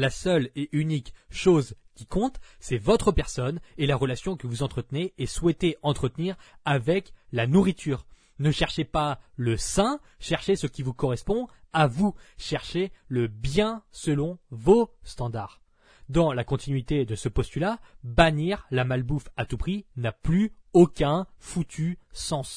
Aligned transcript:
La 0.00 0.08
seule 0.08 0.48
et 0.56 0.70
unique 0.72 1.12
chose 1.28 1.74
qui 1.94 2.06
compte, 2.06 2.40
c'est 2.58 2.78
votre 2.78 3.12
personne 3.12 3.60
et 3.76 3.86
la 3.86 3.96
relation 3.96 4.34
que 4.34 4.46
vous 4.46 4.62
entretenez 4.62 5.12
et 5.18 5.26
souhaitez 5.26 5.76
entretenir 5.82 6.36
avec 6.64 7.12
la 7.32 7.46
nourriture. 7.46 8.06
Ne 8.38 8.50
cherchez 8.50 8.84
pas 8.84 9.20
le 9.36 9.58
sain, 9.58 10.00
cherchez 10.18 10.56
ce 10.56 10.66
qui 10.66 10.82
vous 10.82 10.94
correspond 10.94 11.48
à 11.74 11.86
vous. 11.86 12.14
Cherchez 12.38 12.92
le 13.08 13.26
bien 13.26 13.82
selon 13.92 14.38
vos 14.50 14.90
standards. 15.02 15.60
Dans 16.08 16.32
la 16.32 16.44
continuité 16.44 17.04
de 17.04 17.14
ce 17.14 17.28
postulat, 17.28 17.78
bannir 18.02 18.66
la 18.70 18.84
malbouffe 18.86 19.28
à 19.36 19.44
tout 19.44 19.58
prix 19.58 19.84
n'a 19.96 20.12
plus 20.12 20.54
aucun 20.72 21.26
foutu 21.38 21.98
sens. 22.10 22.56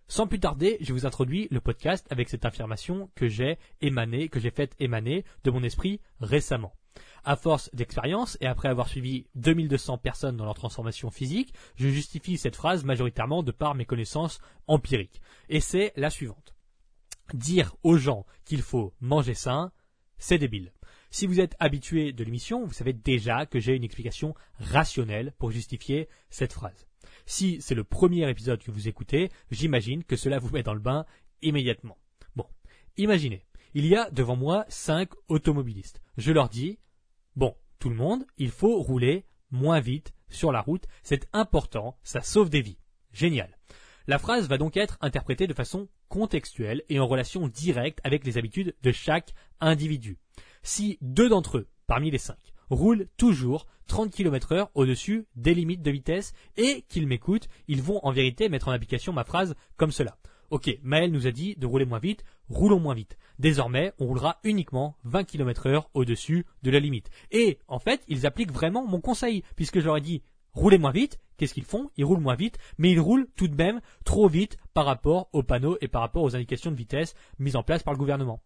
Sans 0.07 0.29
plus 0.29 0.39
tarder, 0.39 0.77
je 0.81 0.93
vous 0.93 1.05
introduis 1.05 1.49
le 1.51 1.61
podcast 1.61 2.07
avec 2.11 2.29
cette 2.29 2.45
affirmation 2.45 3.11
que 3.17 3.27
j'ai 3.27 3.59
émanée, 3.81 4.29
que 4.29 4.39
j'ai 4.39 4.53
faite 4.53 4.77
émaner 4.79 5.25
de 5.43 5.51
mon 5.51 5.65
esprit 5.65 6.01
récemment. 6.21 6.77
À 7.25 7.37
force 7.37 7.71
d'expérience 7.73 8.37
et 8.41 8.47
après 8.47 8.69
avoir 8.69 8.89
suivi 8.89 9.27
2200 9.35 9.99
personnes 9.99 10.37
dans 10.37 10.45
leur 10.45 10.55
transformation 10.55 11.11
physique, 11.11 11.55
je 11.77 11.89
justifie 11.89 12.37
cette 12.37 12.57
phrase 12.57 12.85
majoritairement 12.85 13.43
de 13.43 13.53
par 13.53 13.75
mes 13.75 13.87
connaissances 13.87 14.41
empiriques. 14.67 15.21
Et 15.49 15.61
c'est 15.61 15.93
la 15.97 16.11
suivante. 16.11 16.55
Dire 17.33 17.75
aux 17.83 17.97
gens 17.97 18.27
qu'il 18.45 18.61
faut 18.61 18.93
manger 19.01 19.35
sain, 19.35 19.73
c'est 20.19 20.39
débile. 20.39 20.73
Si 21.11 21.27
vous 21.27 21.41
êtes 21.41 21.55
habitué 21.61 22.13
de 22.13 22.25
l'émission, 22.25 22.67
vous 22.67 22.73
savez 22.73 22.93
déjà 22.93 23.47
que 23.47 23.61
j'ai 23.61 23.75
une 23.75 23.85
explication 23.85 24.35
rationnelle 24.59 25.33
pour 25.39 25.51
justifier 25.51 26.09
cette 26.29 26.53
phrase. 26.53 26.87
Si 27.25 27.61
c'est 27.61 27.75
le 27.75 27.85
premier 27.85 28.29
épisode 28.29 28.63
que 28.63 28.71
vous 28.71 28.89
écoutez, 28.89 29.31
j'imagine 29.51 30.05
que 30.05 30.17
cela 30.17 30.39
vous 30.39 30.51
met 30.51 30.63
dans 30.63 30.75
le 30.75 30.81
bain 30.81 31.07
immédiatement. 31.41 31.99
Bon, 32.37 32.47
imaginez, 32.97 33.47
il 33.75 33.87
y 33.87 33.97
a 33.97 34.11
devant 34.11 34.37
moi 34.37 34.65
cinq 34.69 35.11
automobilistes. 35.29 36.03
Je 36.17 36.33
leur 36.33 36.49
dis, 36.49 36.79
bon, 37.37 37.55
tout 37.79 37.91
le 37.91 37.97
monde, 37.97 38.25
il 38.39 38.51
faut 38.51 38.81
rouler 38.81 39.27
moins 39.51 39.81
vite 39.81 40.13
sur 40.29 40.53
la 40.53 40.61
route, 40.61 40.85
c'est 41.03 41.29
important, 41.33 41.97
ça 42.03 42.21
sauve 42.21 42.51
des 42.51 42.63
vies. 42.63 42.79
Génial. 43.13 43.57
La 44.07 44.19
phrase 44.19 44.49
va 44.49 44.59
donc 44.59 44.77
être 44.77 44.99
interprétée 45.01 45.47
de 45.47 45.55
façon 45.55 45.89
contextuelle 46.09 46.83
et 46.89 46.99
en 46.99 47.07
relation 47.07 47.49
directe 47.49 48.01
avec 48.05 48.25
les 48.27 48.37
habitudes 48.37 48.75
de 48.83 48.93
chaque 48.93 49.33
individu. 49.61 50.19
Si 50.63 50.99
deux 51.01 51.29
d'entre 51.29 51.59
eux, 51.59 51.69
parmi 51.87 52.11
les 52.11 52.19
cinq, 52.19 52.53
roulent 52.69 53.07
toujours 53.17 53.67
30 53.87 54.11
km 54.11 54.53
heure 54.53 54.71
au-dessus 54.75 55.27
des 55.37 55.55
limites 55.55 55.83
de 55.83 55.91
vitesse 55.91 56.33
et 56.57 56.83
qu'ils 56.89 57.07
m'écoutent, 57.07 57.49
ils 57.69 57.83
vont 57.83 58.01
en 58.05 58.13
vérité 58.13 58.49
mettre 58.49 58.69
en 58.69 58.73
application 58.73 59.13
ma 59.13 59.25
phrase 59.25 59.55
comme 59.77 59.93
cela. 59.93 60.19
Ok, 60.51 60.79
Maël 60.83 61.11
nous 61.11 61.27
a 61.27 61.31
dit 61.31 61.57
de 61.57 61.67
rouler 61.67 61.85
moins 61.85 61.99
vite, 61.99 62.25
roulons 62.49 62.81
moins 62.81 62.95
vite. 62.95 63.17
Désormais, 63.39 63.93
on 63.99 64.07
roulera 64.07 64.39
uniquement 64.45 64.97
20 65.05 65.25
km 65.25 65.67
heure 65.67 65.91
au-dessus 65.95 66.47
de 66.63 66.71
la 66.71 66.81
limite. 66.81 67.11
Et, 67.31 67.59
en 67.67 67.79
fait, 67.79 68.03
ils 68.09 68.27
appliquent 68.27 68.53
vraiment 68.53 68.87
mon 68.87 69.01
conseil, 69.01 69.43
puisque 69.57 69.77
ai 69.77 70.01
dit, 70.01 70.23
roulez 70.53 70.79
moins 70.79 70.93
vite, 70.93 71.19
qu'est-ce 71.37 71.55
qu'ils 71.55 71.65
font? 71.65 71.91
Ils 71.97 72.05
roulent 72.05 72.21
moins 72.21 72.37
vite, 72.37 72.59
mais 72.79 72.93
ils 72.93 73.01
roulent 73.01 73.27
tout 73.37 73.49
de 73.49 73.57
même 73.57 73.81
trop 74.05 74.29
vite 74.29 74.57
par 74.73 74.87
rapport 74.87 75.29
aux 75.33 75.43
panneaux 75.43 75.79
et 75.81 75.89
par 75.89 76.03
rapport 76.03 76.23
aux 76.23 76.37
indications 76.37 76.71
de 76.71 76.77
vitesse 76.77 77.15
mises 77.39 77.57
en 77.57 77.63
place 77.63 77.83
par 77.83 77.95
le 77.95 77.99
gouvernement. 77.99 78.41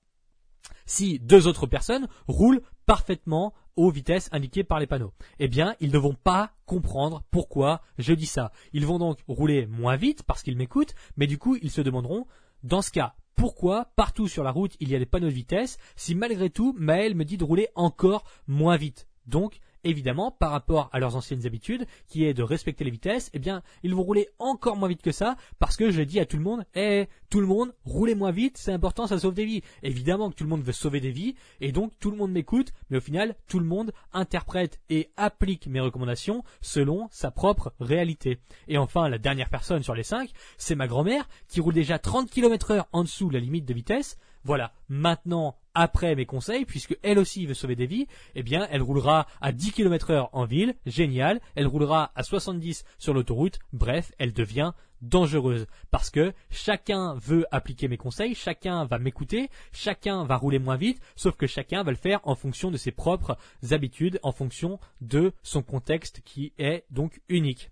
Si 0.87 1.19
deux 1.19 1.47
autres 1.47 1.67
personnes 1.67 2.09
roulent 2.27 2.63
parfaitement 2.87 3.53
aux 3.77 3.91
vitesses 3.91 4.29
indiquées 4.33 4.65
par 4.65 4.81
les 4.81 4.87
panneaux, 4.87 5.13
eh 5.39 5.49
bien, 5.49 5.77
ils 5.81 5.93
ne 5.93 5.99
vont 5.99 6.15
pas 6.15 6.53
comprendre 6.67 7.23
pourquoi 7.31 7.83
je 7.99 8.13
dis 8.13 8.27
ça. 8.27 8.53
Ils 8.73 8.87
vont 8.87 8.99
donc 8.99 9.19
rouler 9.29 9.67
moins 9.67 9.97
vite 9.97 10.23
parce 10.23 10.43
qu'ils 10.43 10.57
m'écoutent, 10.57 10.95
mais 11.17 11.27
du 11.27 11.39
coup, 11.39 11.57
ils 11.61 11.71
se 11.71 11.81
demanderont, 11.81 12.27
dans 12.63 12.83
ce 12.83 12.91
cas, 12.91 13.15
pourquoi 13.37 13.93
partout 13.95 14.27
sur 14.27 14.43
la 14.43 14.51
route 14.51 14.77
il 14.81 14.89
y 14.89 14.97
a 14.97 14.99
des 14.99 15.07
panneaux 15.07 15.29
de 15.29 15.33
vitesse 15.33 15.79
si 15.95 16.17
malgré 16.17 16.51
tout 16.51 16.75
Maël 16.77 17.15
me 17.15 17.25
dit 17.25 17.37
de 17.37 17.45
rouler 17.45 17.69
encore 17.77 18.25
moins 18.49 18.77
vite? 18.77 19.07
Donc, 19.27 19.61
évidemment, 19.85 20.31
par 20.31 20.51
rapport 20.51 20.89
à 20.93 20.99
leurs 20.99 21.17
anciennes 21.17 21.47
habitudes, 21.47 21.87
qui 22.07 22.25
est 22.25 22.35
de 22.35 22.43
respecter 22.43 22.85
les 22.85 22.91
vitesses, 22.91 23.31
eh 23.35 23.39
bien, 23.39 23.63
ils 23.83 23.95
vont 23.95 24.03
rouler 24.03 24.29
encore 24.39 24.77
moins 24.77 24.89
vite 24.89 25.03
que 25.03 25.13
ça, 25.13 25.37
parce 25.59 25.77
que 25.77 25.91
je 25.91 26.03
dis 26.03 26.21
à 26.21 26.27
tout 26.27 26.37
le 26.37 26.43
monde, 26.43 26.65
eh, 26.75 27.09
tout 27.31 27.41
le 27.41 27.47
monde, 27.47 27.75
roulez 27.85 28.15
moins 28.15 28.31
vite, 28.31 28.57
c'est 28.59 28.73
important, 28.73 29.07
ça 29.07 29.19
sauve 29.19 29.35
des 29.35 29.45
vies. 29.45 29.63
Évidemment 29.83 30.31
que 30.31 30.35
tout 30.35 30.45
le 30.45 30.51
monde 30.51 30.63
veut 30.63 30.73
sauver 30.73 31.01
des 31.01 31.11
vies, 31.11 31.35
et 31.61 31.73
donc 31.73 31.93
tout 31.99 32.11
le 32.11 32.17
monde 32.17 32.33
m'écoute, 32.33 32.73
mais 32.91 32.99
au 32.99 33.03
final, 33.03 33.35
tout 33.49 33.59
le 33.59 33.67
monde 33.67 33.93
interprète 34.13 34.81
et 34.91 35.11
applique 35.17 35.67
mes 35.67 35.81
recommandations 35.81 36.45
selon 36.61 37.09
sa 37.11 37.31
propre 37.31 37.73
réalité. 37.81 38.39
Et 38.67 38.79
enfin, 38.79 39.09
la 39.09 39.19
dernière 39.19 39.51
personne 39.51 39.83
sur 39.83 39.95
les 39.95 40.03
cinq, 40.03 40.31
c'est 40.57 40.75
ma 40.75 40.87
grand-mère, 40.87 41.29
qui 41.49 41.61
roule 41.61 41.75
déjà 41.75 41.99
30 41.99 42.31
km 42.31 42.73
heure 42.73 42.89
en 42.93 43.03
dessous 43.03 43.29
de 43.29 43.35
la 43.35 43.41
limite 43.41 43.65
de 43.65 43.75
vitesse, 43.75 44.19
voilà, 44.45 44.73
maintenant, 44.89 45.57
après 45.75 46.15
mes 46.17 46.27
conseils, 46.27 46.65
puisque 46.65 46.99
elle 47.03 47.19
aussi 47.19 47.47
veut 47.47 47.55
sauver 47.55 47.77
des 47.77 47.87
vies, 47.87 48.07
eh 48.35 48.43
bien, 48.43 48.67
elle 48.71 48.83
roulera 48.83 49.27
à 49.41 49.53
10 49.53 49.73
km 49.73 50.11
heure 50.11 50.31
en 50.33 50.45
ville, 50.45 50.75
génial, 50.87 51.41
elle 51.55 51.67
roulera 51.67 52.11
à 52.15 52.23
70 52.23 52.85
sur 52.99 53.15
l'autoroute, 53.15 53.59
bref, 53.73 54.13
elle 54.19 54.33
devient 54.33 54.73
dangereuse. 55.03 55.67
Parce 55.91 56.11
que 56.11 56.33
chacun 56.51 57.15
veut 57.15 57.47
appliquer 57.51 57.89
mes 57.89 57.97
conseils, 57.97 58.35
chacun 58.35 58.85
va 58.85 58.99
m'écouter, 58.99 59.51
chacun 59.73 60.25
va 60.25 60.37
rouler 60.37 60.59
moins 60.59 60.77
vite, 60.77 61.01
sauf 61.17 61.37
que 61.37 61.47
chacun 61.47 61.83
va 61.83 61.93
le 61.93 61.97
faire 61.97 62.21
en 62.25 62.35
fonction 62.35 62.71
de 62.71 62.77
ses 62.77 62.91
propres 62.91 63.37
habitudes, 63.71 64.19
en 64.23 64.33
fonction 64.33 64.81
de 65.01 65.33
son 65.43 65.63
contexte 65.63 66.23
qui 66.25 66.53
est 66.59 66.85
donc 66.91 67.21
unique. 67.29 67.71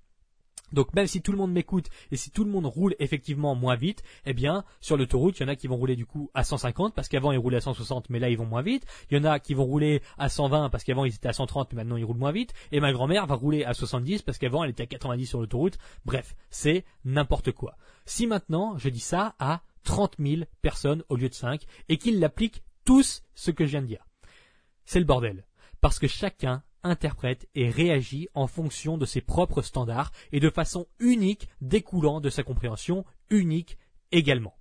Donc 0.73 0.95
même 0.95 1.07
si 1.07 1.23
tout 1.23 1.33
le 1.33 1.39
monde 1.39 1.53
m'écoute 1.53 1.89
et 2.11 2.17
si 2.17 2.31
tout 2.31 2.45
le 2.45 2.51
monde 2.51 2.67
roule 2.67 2.95
effectivement 2.99 3.55
moins 3.55 3.77
vite, 3.77 4.03
eh 4.25 4.35
bien 4.35 4.65
sur 4.81 4.97
l'autoroute, 4.97 5.39
il 5.39 5.43
y 5.43 5.47
en 5.47 5.49
a 5.49 5.57
qui 5.57 5.67
vont 5.67 5.77
rouler 5.77 5.97
du 5.97 6.07
coup 6.07 6.31
à 6.35 6.45
150 6.45 6.95
parce 6.95 7.09
qu'avant 7.09 7.33
ils 7.33 7.39
roulaient 7.39 7.59
à 7.59 7.61
160 7.61 8.11
mais 8.11 8.19
là 8.19 8.29
ils 8.29 8.39
vont 8.39 8.47
moins 8.47 8.63
vite. 8.63 8.87
Il 9.11 9.17
y 9.17 9.21
en 9.21 9.25
a 9.25 9.39
qui 9.39 9.55
vont 9.55 9.65
rouler 9.65 10.03
à 10.19 10.29
120 10.29 10.71
parce 10.71 10.85
qu'avant 10.85 11.05
ils 11.05 11.15
étaient 11.15 11.29
à 11.29 11.33
130 11.33 11.73
mais 11.73 11.77
maintenant 11.77 11.97
ils 11.97 12.05
roulent 12.05 12.17
moins 12.17 12.33
vite. 12.33 12.53
Et 12.73 12.81
ma 12.81 12.93
grand-mère 12.93 13.27
va 13.27 13.35
rouler 13.35 13.65
à 13.65 13.75
70 13.75 14.23
parce 14.23 14.39
qu'avant 14.39 14.65
elle 14.65 14.71
était 14.71 14.85
à 14.85 14.87
90 14.87 15.27
sur 15.27 15.41
l'autoroute. 15.41 15.79
Bref, 16.05 16.35
c'est 16.51 16.85
n'importe 17.05 17.53
quoi. 17.53 17.77
Si 18.05 18.27
maintenant 18.27 18.77
je 18.79 18.89
dis 18.89 19.01
ça 19.01 19.35
à 19.39 19.63
30 19.85 20.17
000 20.19 20.43
personnes 20.63 21.05
au 21.09 21.17
lieu 21.17 21.29
de 21.29 21.35
5 21.35 21.63
et 21.89 21.97
qu'ils 21.97 22.21
l'appliquent 22.21 22.65
tous 22.85 23.23
ce 23.35 23.51
que 23.51 23.65
je 23.65 23.71
viens 23.71 23.83
de 23.83 23.87
dire, 23.87 24.07
c'est 24.85 24.99
le 24.99 25.05
bordel. 25.05 25.45
Parce 25.81 25.99
que 25.99 26.09
chacun 26.09 26.63
interprète 26.87 27.49
et 27.55 27.71
réagit 27.71 28.29
en 28.35 28.47
fonction 28.47 28.99
de 28.99 29.07
ses 29.07 29.21
propres 29.21 29.63
standards 29.63 30.13
et 30.33 30.41
de 30.41 30.51
façon 30.51 30.87
unique 30.99 31.49
découlant 31.61 32.21
de 32.21 32.31
sa 32.31 32.43
compréhension 32.43 33.05
unique 33.31 33.79
également. 34.13 34.57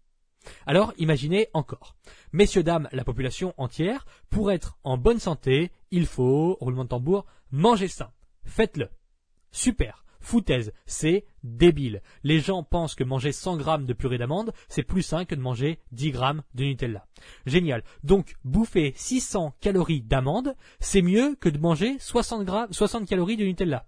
Alors 0.66 0.94
imaginez 0.98 1.48
encore. 1.54 1.95
Messieurs, 2.31 2.63
dames, 2.63 2.89
la 2.92 3.04
population 3.04 3.54
entière, 3.57 4.06
pour 4.30 4.51
être 4.51 4.77
en 4.83 4.98
bonne 4.98 5.19
santé, 5.19 5.72
il 5.92 6.06
faut, 6.06 6.57
roulement 6.60 6.83
de 6.83 6.89
tambour, 6.89 7.25
manger 7.51 7.88
sain. 7.88 8.12
Faites-le. 8.44 8.89
Super 9.51 10.05
foutaise, 10.25 10.74
c'est 10.86 11.25
débile. 11.44 12.01
Les 12.24 12.39
gens 12.39 12.63
pensent 12.63 12.95
que 12.95 13.04
manger 13.04 13.31
100 13.31 13.57
grammes 13.57 13.86
de 13.86 13.94
purée 13.94 14.18
d'amande, 14.18 14.51
c'est 14.68 14.83
plus 14.83 15.04
sain 15.04 15.25
que 15.25 15.36
de 15.36 15.42
manger 15.42 15.80
10 15.92 16.12
grammes 16.12 16.44
de 16.56 16.66
Nutella. 16.66 17.07
Génial. 17.45 17.83
Donc, 18.04 18.36
bouffer 18.44 18.94
600 18.95 19.56
calories 19.62 20.01
d'amande, 20.01 20.56
c'est 20.80 21.01
mieux 21.01 21.36
que 21.36 21.50
de 21.50 21.60
manger 21.60 21.98
60 22.00 22.44
grammes, 22.44 22.72
60 22.72 23.07
calories 23.07 23.38
de 23.38 23.45
Nutella. 23.45 23.88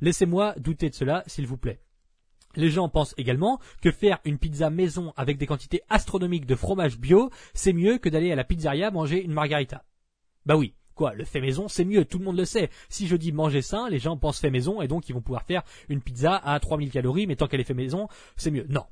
Laissez-moi 0.00 0.54
douter 0.58 0.90
de 0.90 0.94
cela, 0.94 1.24
s'il 1.26 1.46
vous 1.46 1.56
plaît. 1.56 1.80
Les 2.54 2.70
gens 2.70 2.88
pensent 2.88 3.14
également 3.18 3.60
que 3.82 3.90
faire 3.90 4.18
une 4.24 4.38
pizza 4.38 4.70
maison 4.70 5.12
avec 5.16 5.38
des 5.38 5.46
quantités 5.46 5.82
astronomiques 5.88 6.46
de 6.46 6.54
fromage 6.54 6.98
bio, 6.98 7.30
c'est 7.54 7.72
mieux 7.72 7.98
que 7.98 8.08
d'aller 8.08 8.32
à 8.32 8.36
la 8.36 8.44
pizzeria 8.44 8.90
manger 8.90 9.22
une 9.22 9.32
margarita. 9.32 9.84
Bah 10.46 10.56
oui, 10.56 10.74
Quoi, 10.98 11.14
le 11.14 11.24
fait 11.24 11.40
maison, 11.40 11.68
c'est 11.68 11.84
mieux, 11.84 12.04
tout 12.04 12.18
le 12.18 12.24
monde 12.24 12.36
le 12.36 12.44
sait. 12.44 12.70
Si 12.88 13.06
je 13.06 13.14
dis 13.14 13.30
manger 13.30 13.62
sain, 13.62 13.88
les 13.88 14.00
gens 14.00 14.16
pensent 14.16 14.40
fait 14.40 14.50
maison 14.50 14.82
et 14.82 14.88
donc 14.88 15.08
ils 15.08 15.12
vont 15.12 15.20
pouvoir 15.20 15.44
faire 15.44 15.62
une 15.88 16.00
pizza 16.00 16.34
à 16.34 16.58
3000 16.58 16.90
calories, 16.90 17.28
mais 17.28 17.36
tant 17.36 17.46
qu'elle 17.46 17.60
est 17.60 17.64
fait 17.64 17.72
maison, 17.72 18.08
c'est 18.34 18.50
mieux. 18.50 18.66
Non, 18.68 18.84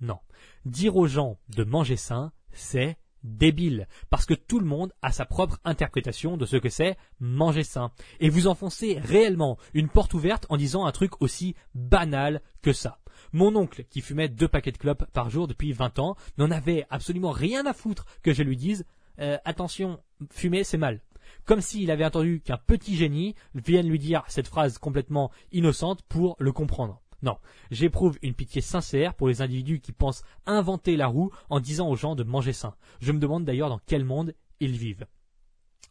non. 0.00 0.16
Dire 0.64 0.96
aux 0.96 1.06
gens 1.06 1.36
de 1.54 1.62
manger 1.62 1.96
sain, 1.96 2.32
c'est 2.50 2.96
débile, 3.24 3.88
parce 4.08 4.24
que 4.24 4.32
tout 4.32 4.58
le 4.58 4.64
monde 4.64 4.94
a 5.02 5.12
sa 5.12 5.26
propre 5.26 5.58
interprétation 5.66 6.38
de 6.38 6.46
ce 6.46 6.56
que 6.56 6.70
c'est 6.70 6.96
manger 7.18 7.62
sain. 7.62 7.92
Et 8.20 8.30
vous 8.30 8.46
enfoncez 8.46 8.98
réellement 8.98 9.58
une 9.74 9.90
porte 9.90 10.14
ouverte 10.14 10.46
en 10.48 10.56
disant 10.56 10.86
un 10.86 10.92
truc 10.92 11.20
aussi 11.20 11.54
banal 11.74 12.40
que 12.62 12.72
ça. 12.72 13.00
Mon 13.34 13.54
oncle, 13.54 13.84
qui 13.90 14.00
fumait 14.00 14.30
deux 14.30 14.48
paquets 14.48 14.72
de 14.72 14.78
clopes 14.78 15.04
par 15.12 15.28
jour 15.28 15.46
depuis 15.46 15.74
20 15.74 15.98
ans, 15.98 16.16
n'en 16.38 16.50
avait 16.50 16.86
absolument 16.88 17.32
rien 17.32 17.66
à 17.66 17.74
foutre 17.74 18.06
que 18.22 18.32
je 18.32 18.42
lui 18.42 18.56
dise 18.56 18.86
euh, 19.20 19.36
attention, 19.44 20.00
fumer 20.30 20.64
c'est 20.64 20.78
mal. 20.78 21.00
Comme 21.44 21.60
s'il 21.60 21.90
avait 21.90 22.04
attendu 22.04 22.40
qu'un 22.40 22.58
petit 22.58 22.96
génie 22.96 23.34
vienne 23.54 23.88
lui 23.88 23.98
dire 23.98 24.24
cette 24.28 24.48
phrase 24.48 24.78
complètement 24.78 25.30
innocente 25.52 26.02
pour 26.02 26.36
le 26.38 26.52
comprendre. 26.52 27.00
Non, 27.22 27.36
j'éprouve 27.70 28.18
une 28.22 28.34
pitié 28.34 28.62
sincère 28.62 29.14
pour 29.14 29.28
les 29.28 29.42
individus 29.42 29.80
qui 29.80 29.92
pensent 29.92 30.24
inventer 30.46 30.96
la 30.96 31.06
roue 31.06 31.30
en 31.50 31.60
disant 31.60 31.88
aux 31.88 31.96
gens 31.96 32.14
de 32.14 32.24
manger 32.24 32.52
sain. 32.52 32.74
Je 33.00 33.12
me 33.12 33.18
demande 33.18 33.44
d'ailleurs 33.44 33.68
dans 33.68 33.80
quel 33.86 34.04
monde 34.04 34.34
ils 34.60 34.76
vivent. 34.76 35.06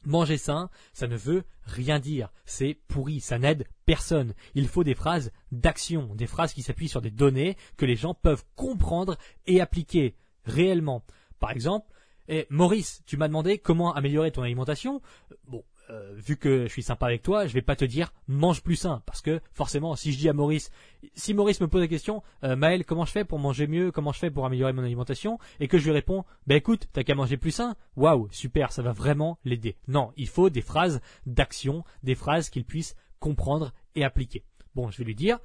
Manger 0.06 0.38
sain, 0.38 0.70
ça 0.94 1.08
ne 1.08 1.18
veut 1.18 1.44
rien 1.64 2.00
dire. 2.00 2.32
C'est 2.46 2.80
pourri, 2.88 3.20
ça 3.20 3.38
n'aide 3.38 3.68
personne. 3.86 4.34
Il 4.56 4.68
faut 4.68 4.84
des 4.84 4.96
phrases 4.96 5.32
d'action, 5.52 6.16
des 6.16 6.28
phrases 6.28 6.54
qui 6.54 6.62
s'appuient 6.62 6.88
sur 6.88 7.02
des 7.02 7.12
données 7.12 7.58
que 7.76 7.86
les 7.86 7.98
gens 7.98 8.14
peuvent 8.14 8.46
comprendre 8.56 9.18
et 9.46 9.60
appliquer 9.60 10.16
réellement. 10.46 11.04
Par 11.40 11.52
exemple, 11.52 11.92
eh, 12.30 12.48
Maurice, 12.50 13.02
tu 13.06 13.18
m'as 13.18 13.28
demandé 13.28 13.58
comment 13.58 13.94
améliorer 13.94 14.32
ton 14.32 14.44
alimentation. 14.44 15.02
Bon, 15.48 15.64
euh, 15.90 16.14
vu 16.16 16.38
que 16.38 16.68
je 16.68 16.72
suis 16.72 16.84
sympa 16.84 17.08
avec 17.08 17.24
toi, 17.24 17.48
je 17.48 17.54
vais 17.54 17.64
pas 17.64 17.76
te 17.76 17.86
dire 17.86 18.14
mange 18.28 18.62
plus 18.62 18.76
sain 18.76 19.02
parce 19.08 19.22
que 19.22 19.42
forcément, 19.52 19.96
si 19.96 20.12
je 20.12 20.20
dis 20.20 20.30
à 20.30 20.34
Maurice, 20.34 20.70
si 21.16 21.34
Maurice 21.34 21.60
me 21.62 21.68
pose 21.68 21.82
la 21.82 21.88
question, 21.88 22.22
euh, 22.44 22.56
Maël, 22.56 22.86
comment 22.86 23.06
je 23.06 23.12
fais 23.12 23.26
pour 23.26 23.40
manger 23.40 23.66
mieux, 23.66 23.92
comment 23.92 24.12
je 24.12 24.20
fais 24.20 24.30
pour 24.30 24.46
améliorer 24.46 24.74
mon 24.74 24.84
alimentation, 24.84 25.40
et 25.60 25.68
que 25.68 25.80
je 25.80 25.86
lui 25.86 25.92
réponds, 25.92 26.24
bah 26.46 26.56
écoute, 26.56 26.88
t'as 26.94 27.04
qu'à 27.04 27.16
manger 27.16 27.38
plus 27.38 27.52
sain, 27.52 27.76
waouh, 27.96 28.28
super, 28.32 28.72
ça 28.72 28.84
va 28.84 28.92
vraiment 28.92 29.40
l'aider. 29.44 29.78
Non, 29.88 30.14
il 30.16 30.28
faut 30.28 30.52
des 30.52 30.62
phrases 30.62 31.02
d'action, 31.26 31.84
des 32.04 32.16
phrases 32.16 32.52
qu'il 32.52 32.66
puisse 32.66 32.96
comprendre 33.20 33.74
et 33.96 34.04
appliquer. 34.04 34.44
Bon, 34.76 34.92
je 34.92 35.00
vais 35.00 35.06
lui 35.06 35.16
dire, 35.16 35.40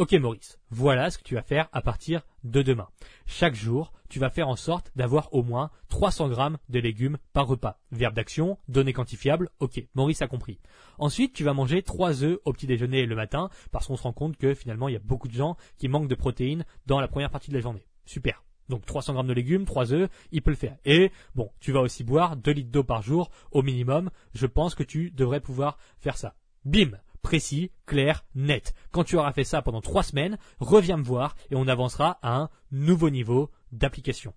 Ok 0.00 0.12
Maurice, 0.12 0.60
voilà 0.70 1.10
ce 1.10 1.18
que 1.18 1.24
tu 1.24 1.34
vas 1.34 1.42
faire 1.42 1.68
à 1.72 1.82
partir 1.82 2.24
de 2.50 2.62
demain. 2.62 2.88
Chaque 3.26 3.54
jour, 3.54 3.92
tu 4.08 4.18
vas 4.18 4.30
faire 4.30 4.48
en 4.48 4.56
sorte 4.56 4.90
d'avoir 4.96 5.32
au 5.34 5.42
moins 5.42 5.70
300 5.88 6.28
grammes 6.28 6.58
de 6.68 6.78
légumes 6.78 7.18
par 7.32 7.46
repas. 7.46 7.78
Verbe 7.92 8.14
d'action, 8.14 8.58
données 8.68 8.92
quantifiables, 8.92 9.50
ok, 9.60 9.84
Maurice 9.94 10.22
a 10.22 10.28
compris. 10.28 10.58
Ensuite, 10.98 11.34
tu 11.34 11.44
vas 11.44 11.52
manger 11.52 11.82
3 11.82 12.24
œufs 12.24 12.38
au 12.44 12.52
petit 12.52 12.66
déjeuner 12.66 13.06
le 13.06 13.16
matin, 13.16 13.50
parce 13.70 13.86
qu'on 13.86 13.96
se 13.96 14.02
rend 14.02 14.12
compte 14.12 14.36
que 14.36 14.54
finalement, 14.54 14.88
il 14.88 14.92
y 14.92 14.96
a 14.96 15.00
beaucoup 15.00 15.28
de 15.28 15.34
gens 15.34 15.56
qui 15.76 15.88
manquent 15.88 16.08
de 16.08 16.14
protéines 16.14 16.64
dans 16.86 17.00
la 17.00 17.08
première 17.08 17.30
partie 17.30 17.50
de 17.50 17.56
la 17.56 17.60
journée. 17.60 17.86
Super. 18.04 18.44
Donc 18.68 18.84
300 18.84 19.14
grammes 19.14 19.26
de 19.26 19.32
légumes, 19.32 19.64
3 19.64 19.92
œufs, 19.92 20.10
il 20.30 20.42
peut 20.42 20.50
le 20.50 20.56
faire. 20.56 20.76
Et 20.84 21.10
bon, 21.34 21.50
tu 21.60 21.72
vas 21.72 21.80
aussi 21.80 22.04
boire 22.04 22.36
2 22.36 22.50
litres 22.50 22.70
d'eau 22.70 22.84
par 22.84 23.02
jour 23.02 23.30
au 23.50 23.62
minimum. 23.62 24.10
Je 24.34 24.46
pense 24.46 24.74
que 24.74 24.82
tu 24.82 25.10
devrais 25.10 25.40
pouvoir 25.40 25.78
faire 25.98 26.16
ça. 26.16 26.34
Bim 26.64 26.90
précis, 27.22 27.70
clair, 27.86 28.24
net. 28.34 28.74
Quand 28.90 29.04
tu 29.04 29.16
auras 29.16 29.32
fait 29.32 29.44
ça 29.44 29.62
pendant 29.62 29.80
trois 29.80 30.02
semaines, 30.02 30.38
reviens 30.58 30.96
me 30.96 31.04
voir 31.04 31.34
et 31.50 31.56
on 31.56 31.68
avancera 31.68 32.18
à 32.22 32.36
un 32.36 32.50
nouveau 32.70 33.10
niveau 33.10 33.50
d'application. 33.72 34.34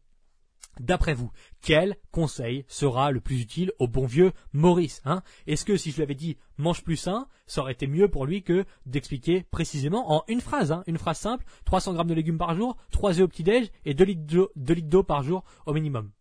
D'après 0.80 1.13
vous, 1.13 1.31
quel 1.62 1.98
conseil 2.12 2.63
sera 2.68 3.12
le 3.12 3.19
plus 3.19 3.42
utile 3.42 3.74
au 3.80 3.88
bon 3.88 4.06
vieux 4.06 4.31
Maurice 4.54 5.01
hein? 5.04 5.22
Est-ce 5.45 5.66
que 5.66 5.75
si 5.75 5.92
je 5.92 5.98
lui 5.98 6.04
avais 6.04 6.16
dit 6.16 6.38
mange 6.57 6.83
plus 6.83 6.95
sain, 6.95 7.28
ça 7.45 7.62
aurait 7.62 7.74
été 7.74 7.88
mieux 7.88 8.07
pour 8.07 8.25
lui 8.25 8.42
que 8.42 8.66
d'expliquer 8.86 9.44
précisément 9.51 10.13
en 10.13 10.24
une 10.27 10.39
phrase, 10.39 10.72
hein, 10.72 10.84
une 10.88 10.98
phrase 10.98 11.19
simple, 11.19 11.45
300 11.66 11.94
grammes 11.94 12.07
de 12.07 12.13
légumes 12.13 12.38
par 12.38 12.56
jour, 12.56 12.77
3 12.92 13.19
œufs 13.19 13.25
au 13.25 13.27
petit-déj 13.27 13.69
et 13.84 13.94
2 13.94 14.04
litres 14.06 14.51
d'eau 14.56 15.04
par 15.04 15.24
jour 15.24 15.44
au 15.66 15.74
minimum 15.74 16.12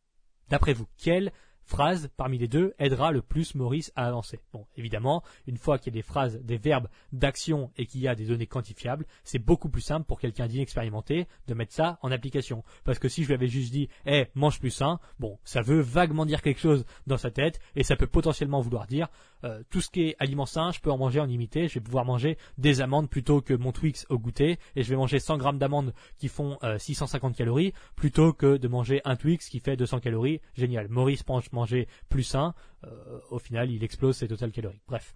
D'après 0.48 0.72
vous, 0.72 0.86
quel 0.98 1.32
phrase 1.64 2.10
parmi 2.16 2.38
les 2.38 2.48
deux 2.48 2.74
aidera 2.78 3.12
le 3.12 3.22
plus 3.22 3.54
Maurice 3.54 3.92
à 3.96 4.06
avancer. 4.06 4.40
Bon, 4.52 4.66
évidemment, 4.76 5.22
une 5.46 5.56
fois 5.56 5.78
qu'il 5.78 5.94
y 5.94 5.96
a 5.96 6.00
des 6.00 6.06
phrases, 6.06 6.40
des 6.42 6.58
verbes 6.58 6.88
d'action 7.12 7.70
et 7.76 7.86
qu'il 7.86 8.00
y 8.00 8.08
a 8.08 8.14
des 8.14 8.26
données 8.26 8.46
quantifiables, 8.46 9.06
c'est 9.24 9.38
beaucoup 9.38 9.68
plus 9.68 9.80
simple 9.80 10.06
pour 10.06 10.20
quelqu'un 10.20 10.46
d'inexpérimenté 10.46 11.26
de 11.46 11.54
mettre 11.54 11.72
ça 11.72 11.98
en 12.02 12.10
application. 12.10 12.64
Parce 12.84 12.98
que 12.98 13.08
si 13.08 13.22
je 13.22 13.28
lui 13.28 13.34
avais 13.34 13.48
juste 13.48 13.72
dit, 13.72 13.88
eh, 14.06 14.26
mange 14.34 14.58
plus 14.58 14.70
sain, 14.70 14.98
bon, 15.18 15.38
ça 15.44 15.60
veut 15.60 15.80
vaguement 15.80 16.26
dire 16.26 16.42
quelque 16.42 16.60
chose 16.60 16.84
dans 17.06 17.18
sa 17.18 17.30
tête 17.30 17.60
et 17.76 17.82
ça 17.82 17.96
peut 17.96 18.06
potentiellement 18.06 18.60
vouloir 18.60 18.86
dire, 18.86 19.08
euh, 19.44 19.62
tout 19.70 19.80
ce 19.80 19.90
qui 19.90 20.02
est 20.02 20.16
aliment 20.18 20.46
sain, 20.46 20.70
je 20.70 20.80
peux 20.80 20.90
en 20.90 20.98
manger 20.98 21.20
en 21.20 21.24
limité, 21.24 21.68
je 21.68 21.74
vais 21.74 21.80
pouvoir 21.80 22.04
manger 22.04 22.36
des 22.58 22.80
amandes 22.80 23.08
plutôt 23.08 23.40
que 23.40 23.54
mon 23.54 23.72
Twix 23.72 24.06
au 24.08 24.18
goûter 24.18 24.58
et 24.76 24.82
je 24.82 24.90
vais 24.90 24.96
manger 24.96 25.18
100 25.18 25.38
grammes 25.38 25.58
d'amandes 25.58 25.94
qui 26.18 26.28
font 26.28 26.58
650 26.78 27.32
euh, 27.32 27.36
calories 27.36 27.72
plutôt 27.96 28.32
que 28.32 28.56
de 28.56 28.68
manger 28.68 29.00
un 29.04 29.16
Twix 29.16 29.48
qui 29.48 29.60
fait 29.60 29.76
200 29.76 30.00
calories. 30.00 30.40
Génial. 30.54 30.88
Maurice 30.88 31.26
mange 31.28 31.50
manger 31.52 31.88
plus 32.08 32.22
sain, 32.22 32.54
euh, 32.84 33.20
au 33.30 33.38
final, 33.38 33.70
il 33.70 33.84
explose 33.84 34.16
ses 34.16 34.28
totales 34.28 34.52
calories. 34.52 34.80
Bref. 34.86 35.14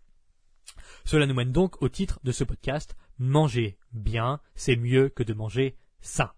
Cela 1.04 1.26
nous 1.26 1.34
mène 1.34 1.52
donc 1.52 1.82
au 1.82 1.88
titre 1.88 2.20
de 2.24 2.32
ce 2.32 2.44
podcast, 2.44 2.96
manger 3.18 3.78
bien, 3.92 4.40
c'est 4.54 4.76
mieux 4.76 5.08
que 5.08 5.22
de 5.22 5.34
manger 5.34 5.76
sain. 6.00 6.30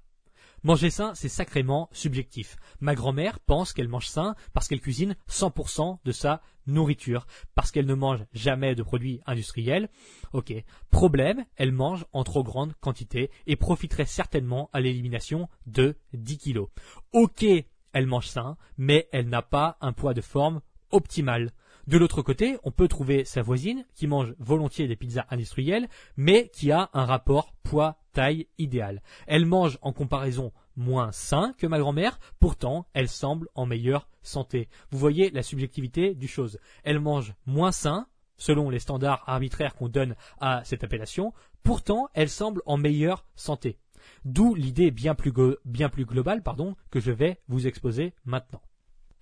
Manger 0.67 0.91
sain, 0.91 1.15
c'est 1.15 1.29
sacrément 1.29 1.89
subjectif. 1.93 2.57
Ma 2.81 2.97
grand-mère 2.97 3.39
pense 3.39 3.73
qu'elle 3.73 3.87
mange 3.87 4.09
sain 4.09 4.35
parce 4.53 4.67
qu'elle 4.67 4.81
cuisine 4.81 5.15
100% 5.31 5.99
de 6.05 6.11
sa 6.11 6.43
nourriture, 6.67 7.29
parce 7.55 7.71
qu'elle 7.71 7.87
ne 7.87 7.95
mange 7.95 8.25
jamais 8.33 8.75
de 8.75 8.83
produits 8.83 9.21
industriels. 9.27 9.89
Ok. 10.33 10.53
Problème, 10.91 11.45
elle 11.55 11.71
mange 11.71 12.05
en 12.13 12.25
trop 12.25 12.43
grande 12.43 12.75
quantité 12.81 13.31
et 13.47 13.55
profiterait 13.55 14.07
certainement 14.07 14.69
à 14.73 14.81
l'élimination 14.81 15.49
de 15.67 15.97
10 16.15 16.39
kilos. 16.39 16.69
Ok, 17.13 17.47
elle 17.93 18.07
mange 18.09 18.27
sain, 18.27 18.57
mais 18.77 19.09
elle 19.13 19.29
n'a 19.29 19.43
pas 19.43 19.79
un 19.81 19.93
poids 19.93 20.15
de 20.15 20.21
forme 20.21 20.63
optimal. 20.91 21.53
De 21.87 21.99
l'autre 21.99 22.21
côté, 22.21 22.59
on 22.65 22.73
peut 22.73 22.89
trouver 22.89 23.25
sa 23.25 23.43
voisine 23.43 23.85
qui 23.95 24.09
mange 24.09 24.35
volontiers 24.41 24.89
des 24.89 24.97
pizzas 24.97 25.27
industrielles, 25.31 25.89
mais 26.17 26.49
qui 26.49 26.73
a 26.73 26.91
un 26.95 27.05
rapport 27.05 27.55
poids-taille 27.63 28.49
idéal. 28.59 29.03
Elle 29.29 29.47
mange 29.47 29.79
en 29.83 29.93
comparaison 29.93 30.53
moins 30.77 31.13
sain 31.13 31.55
que 31.59 31.67
ma 31.69 31.79
grand-mère, 31.79 32.19
pourtant 32.41 32.87
elle 32.93 33.09
semble 33.09 33.49
en 33.55 33.67
meilleure 33.67 34.09
santé. 34.23 34.69
Vous 34.91 34.99
voyez 34.99 35.31
la 35.31 35.45
subjectivité 35.45 36.15
du 36.15 36.27
chose. 36.27 36.59
Elle 36.83 36.99
mange 36.99 37.35
moins 37.47 37.73
sain, 37.73 38.09
selon 38.37 38.69
les 38.69 38.81
standards 38.81 39.23
arbitraires 39.29 39.77
qu'on 39.77 39.89
donne 39.89 40.17
à 40.41 40.63
cette 40.65 40.83
appellation, 40.83 41.33
pourtant 41.63 42.09
elle 42.15 42.29
semble 42.29 42.63
en 42.67 42.79
meilleure 42.79 43.25
santé. 43.37 43.79
D'où 44.25 44.55
l'idée 44.55 44.91
bien 44.91 45.15
plus, 45.15 45.33
globale 45.33 46.43
pardon, 46.43 46.75
que 46.91 47.01
je 47.01 47.13
vais 47.13 47.39
vous 47.49 47.69
exposer 47.69 48.13
maintenant. 48.25 48.61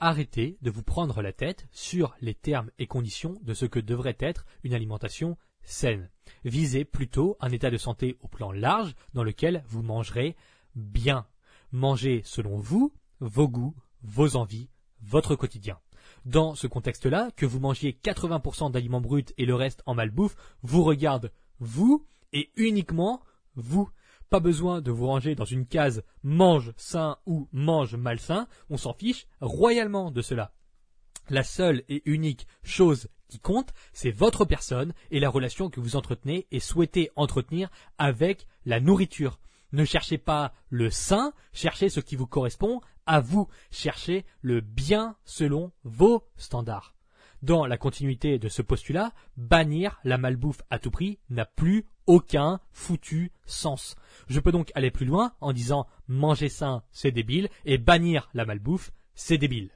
Arrêtez 0.00 0.58
de 0.60 0.70
vous 0.70 0.82
prendre 0.82 1.22
la 1.22 1.32
tête 1.32 1.66
sur 1.70 2.14
les 2.20 2.34
termes 2.34 2.70
et 2.78 2.86
conditions 2.86 3.38
de 3.42 3.54
ce 3.54 3.64
que 3.64 3.78
devrait 3.78 4.16
être 4.18 4.44
une 4.62 4.74
alimentation 4.74 5.36
saine. 5.62 6.10
Visez 6.44 6.84
plutôt 6.84 7.36
un 7.40 7.50
état 7.50 7.70
de 7.70 7.76
santé 7.76 8.16
au 8.20 8.28
plan 8.28 8.52
large 8.52 8.94
dans 9.14 9.24
lequel 9.24 9.64
vous 9.68 9.82
mangerez 9.82 10.36
bien. 10.74 11.26
Mangez 11.72 12.22
selon 12.24 12.58
vous, 12.58 12.92
vos 13.20 13.48
goûts, 13.48 13.74
vos 14.02 14.36
envies, 14.36 14.68
votre 15.02 15.36
quotidien. 15.36 15.78
Dans 16.24 16.54
ce 16.54 16.66
contexte-là, 16.66 17.30
que 17.36 17.46
vous 17.46 17.60
mangiez 17.60 17.98
80% 18.02 18.70
d'aliments 18.70 19.00
bruts 19.00 19.24
et 19.38 19.46
le 19.46 19.54
reste 19.54 19.82
en 19.86 19.94
malbouffe, 19.94 20.36
vous 20.62 20.82
regarde 20.82 21.32
vous 21.60 22.06
et 22.32 22.50
uniquement 22.56 23.22
vous. 23.54 23.88
Pas 24.34 24.40
besoin 24.40 24.80
de 24.80 24.90
vous 24.90 25.06
ranger 25.06 25.36
dans 25.36 25.44
une 25.44 25.64
case 25.64 26.02
mange 26.24 26.72
sain 26.76 27.18
ou 27.24 27.48
mange 27.52 27.94
malsain, 27.94 28.48
on 28.68 28.76
s'en 28.76 28.92
fiche 28.92 29.28
royalement 29.40 30.10
de 30.10 30.22
cela. 30.22 30.52
La 31.28 31.44
seule 31.44 31.84
et 31.88 32.02
unique 32.04 32.48
chose 32.64 33.06
qui 33.28 33.38
compte, 33.38 33.72
c'est 33.92 34.10
votre 34.10 34.44
personne 34.44 34.92
et 35.12 35.20
la 35.20 35.30
relation 35.30 35.70
que 35.70 35.78
vous 35.78 35.94
entretenez 35.94 36.48
et 36.50 36.58
souhaitez 36.58 37.12
entretenir 37.14 37.70
avec 37.96 38.48
la 38.66 38.80
nourriture. 38.80 39.38
Ne 39.70 39.84
cherchez 39.84 40.18
pas 40.18 40.52
le 40.68 40.90
sain, 40.90 41.32
cherchez 41.52 41.88
ce 41.88 42.00
qui 42.00 42.16
vous 42.16 42.26
correspond 42.26 42.80
à 43.06 43.20
vous, 43.20 43.46
cherchez 43.70 44.24
le 44.42 44.60
bien 44.60 45.14
selon 45.24 45.70
vos 45.84 46.24
standards. 46.36 46.96
Dans 47.42 47.66
la 47.66 47.78
continuité 47.78 48.40
de 48.40 48.48
ce 48.48 48.62
postulat, 48.62 49.12
bannir 49.36 50.00
la 50.02 50.18
malbouffe 50.18 50.62
à 50.70 50.80
tout 50.80 50.90
prix 50.90 51.20
n'a 51.30 51.44
plus 51.44 51.86
aucun 52.06 52.60
foutu 52.72 53.32
sens. 53.46 53.96
Je 54.28 54.40
peux 54.40 54.52
donc 54.52 54.70
aller 54.74 54.90
plus 54.90 55.06
loin 55.06 55.32
en 55.40 55.52
disant 55.52 55.86
manger 56.08 56.48
sain, 56.48 56.82
c'est 56.92 57.12
débile, 57.12 57.48
et 57.64 57.78
bannir 57.78 58.28
la 58.34 58.44
malbouffe, 58.44 58.92
c'est 59.14 59.38
débile. 59.38 59.70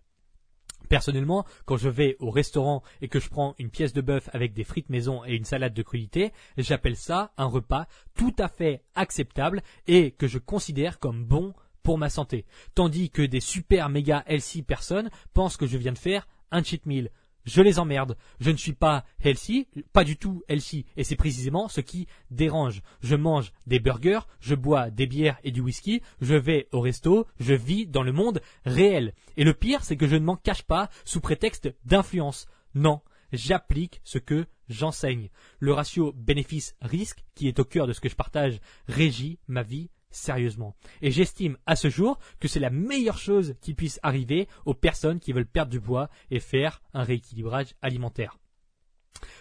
Personnellement, 0.89 1.45
quand 1.67 1.77
je 1.77 1.91
vais 1.91 2.17
au 2.19 2.31
restaurant 2.31 2.83
et 3.03 3.09
que 3.09 3.21
je 3.21 3.29
prends 3.29 3.55
une 3.59 3.71
pièce 3.71 3.93
de 3.93 4.01
bœuf 4.01 4.31
avec 4.33 4.55
des 4.55 4.65
frites 4.65 4.89
maison 4.89 5.23
et 5.25 5.35
une 5.35 5.45
salade 5.45 5.75
de 5.75 5.83
crudités, 5.83 6.33
j'appelle 6.57 6.97
ça 6.97 7.33
un 7.37 7.45
repas 7.45 7.87
tout 8.15 8.35
à 8.39 8.49
fait 8.49 8.83
acceptable 8.95 9.63
et 9.87 10.13
que 10.13 10.27
je 10.27 10.39
considère 10.39 10.99
comme 10.99 11.25
bon 11.25 11.53
pour 11.83 11.99
ma 11.99 12.09
santé. 12.09 12.47
Tandis 12.75 13.11
que 13.11 13.23
des 13.23 13.41
super 13.41 13.91
méga 13.91 14.25
healthy 14.27 14.63
personnes 14.63 15.11
pensent 15.35 15.59
que 15.59 15.67
je 15.67 15.77
viens 15.77 15.93
de 15.93 15.99
faire 15.99 16.27
un 16.51 16.63
cheat 16.63 16.87
meal. 16.87 17.11
Je 17.45 17.63
les 17.63 17.79
emmerde. 17.79 18.17
Je 18.41 18.51
ne 18.51 18.57
suis 18.57 18.73
pas 18.73 19.05
healthy, 19.23 19.67
pas 19.93 20.05
du 20.05 20.17
tout 20.17 20.43
healthy, 20.49 20.85
et 20.97 21.05
c'est 21.05 21.17
précisément 21.17 21.69
ce 21.69 21.81
qui 21.81 22.07
dérange. 22.31 22.83
Je 23.01 23.17
mange 23.17 23.53
des 23.67 23.81
burgers, 23.81 24.21
je 24.41 24.55
bois 24.55 24.91
des 24.91 25.07
bières 25.07 25.39
et 25.45 25.51
du 25.51 25.61
whisky, 25.61 26.03
je 26.21 26.35
vais 26.35 26.69
au 26.73 26.81
resto, 26.81 27.27
je 27.41 27.55
vis 27.55 27.87
dans 27.87 28.03
le 28.03 28.13
monde 28.13 28.41
réel. 28.65 29.15
Et 29.37 29.45
le 29.45 29.55
pire, 29.55 29.85
c'est 29.85 29.97
que 29.97 30.07
je 30.07 30.17
ne 30.17 30.25
m'en 30.25 30.37
cache 30.37 30.63
pas 30.63 30.91
sous 31.05 31.21
prétexte 31.21 31.75
d'influence. 31.85 32.47
Non, 32.75 33.01
j'applique 33.33 34.01
ce 34.05 34.19
que 34.19 34.47
j'enseigne. 34.69 35.31
Le 35.59 35.73
ratio 35.73 36.13
bénéfice-risque, 36.13 37.25
qui 37.35 37.49
est 37.49 37.59
au 37.59 37.65
cœur 37.65 37.87
de 37.87 37.93
ce 37.93 38.01
que 38.01 38.09
je 38.09 38.17
partage, 38.17 38.61
régit 38.87 39.39
ma 39.49 39.63
vie 39.63 39.91
sérieusement. 40.11 40.75
Et 41.03 41.11
j'estime 41.11 41.57
à 41.67 41.77
ce 41.77 41.89
jour 41.89 42.19
que 42.41 42.49
c'est 42.49 42.61
la 42.61 42.71
meilleure 42.71 43.19
chose 43.19 43.55
qui 43.61 43.75
puisse 43.75 44.01
arriver 44.03 44.49
aux 44.65 44.75
personnes 44.75 45.21
qui 45.21 45.33
veulent 45.33 45.47
perdre 45.47 45.71
du 45.71 45.81
poids 45.81 46.09
et 46.31 46.41
faire 46.41 46.83
un 46.95 47.03
rééquilibrage 47.03 47.75
alimentaire. 47.83 48.39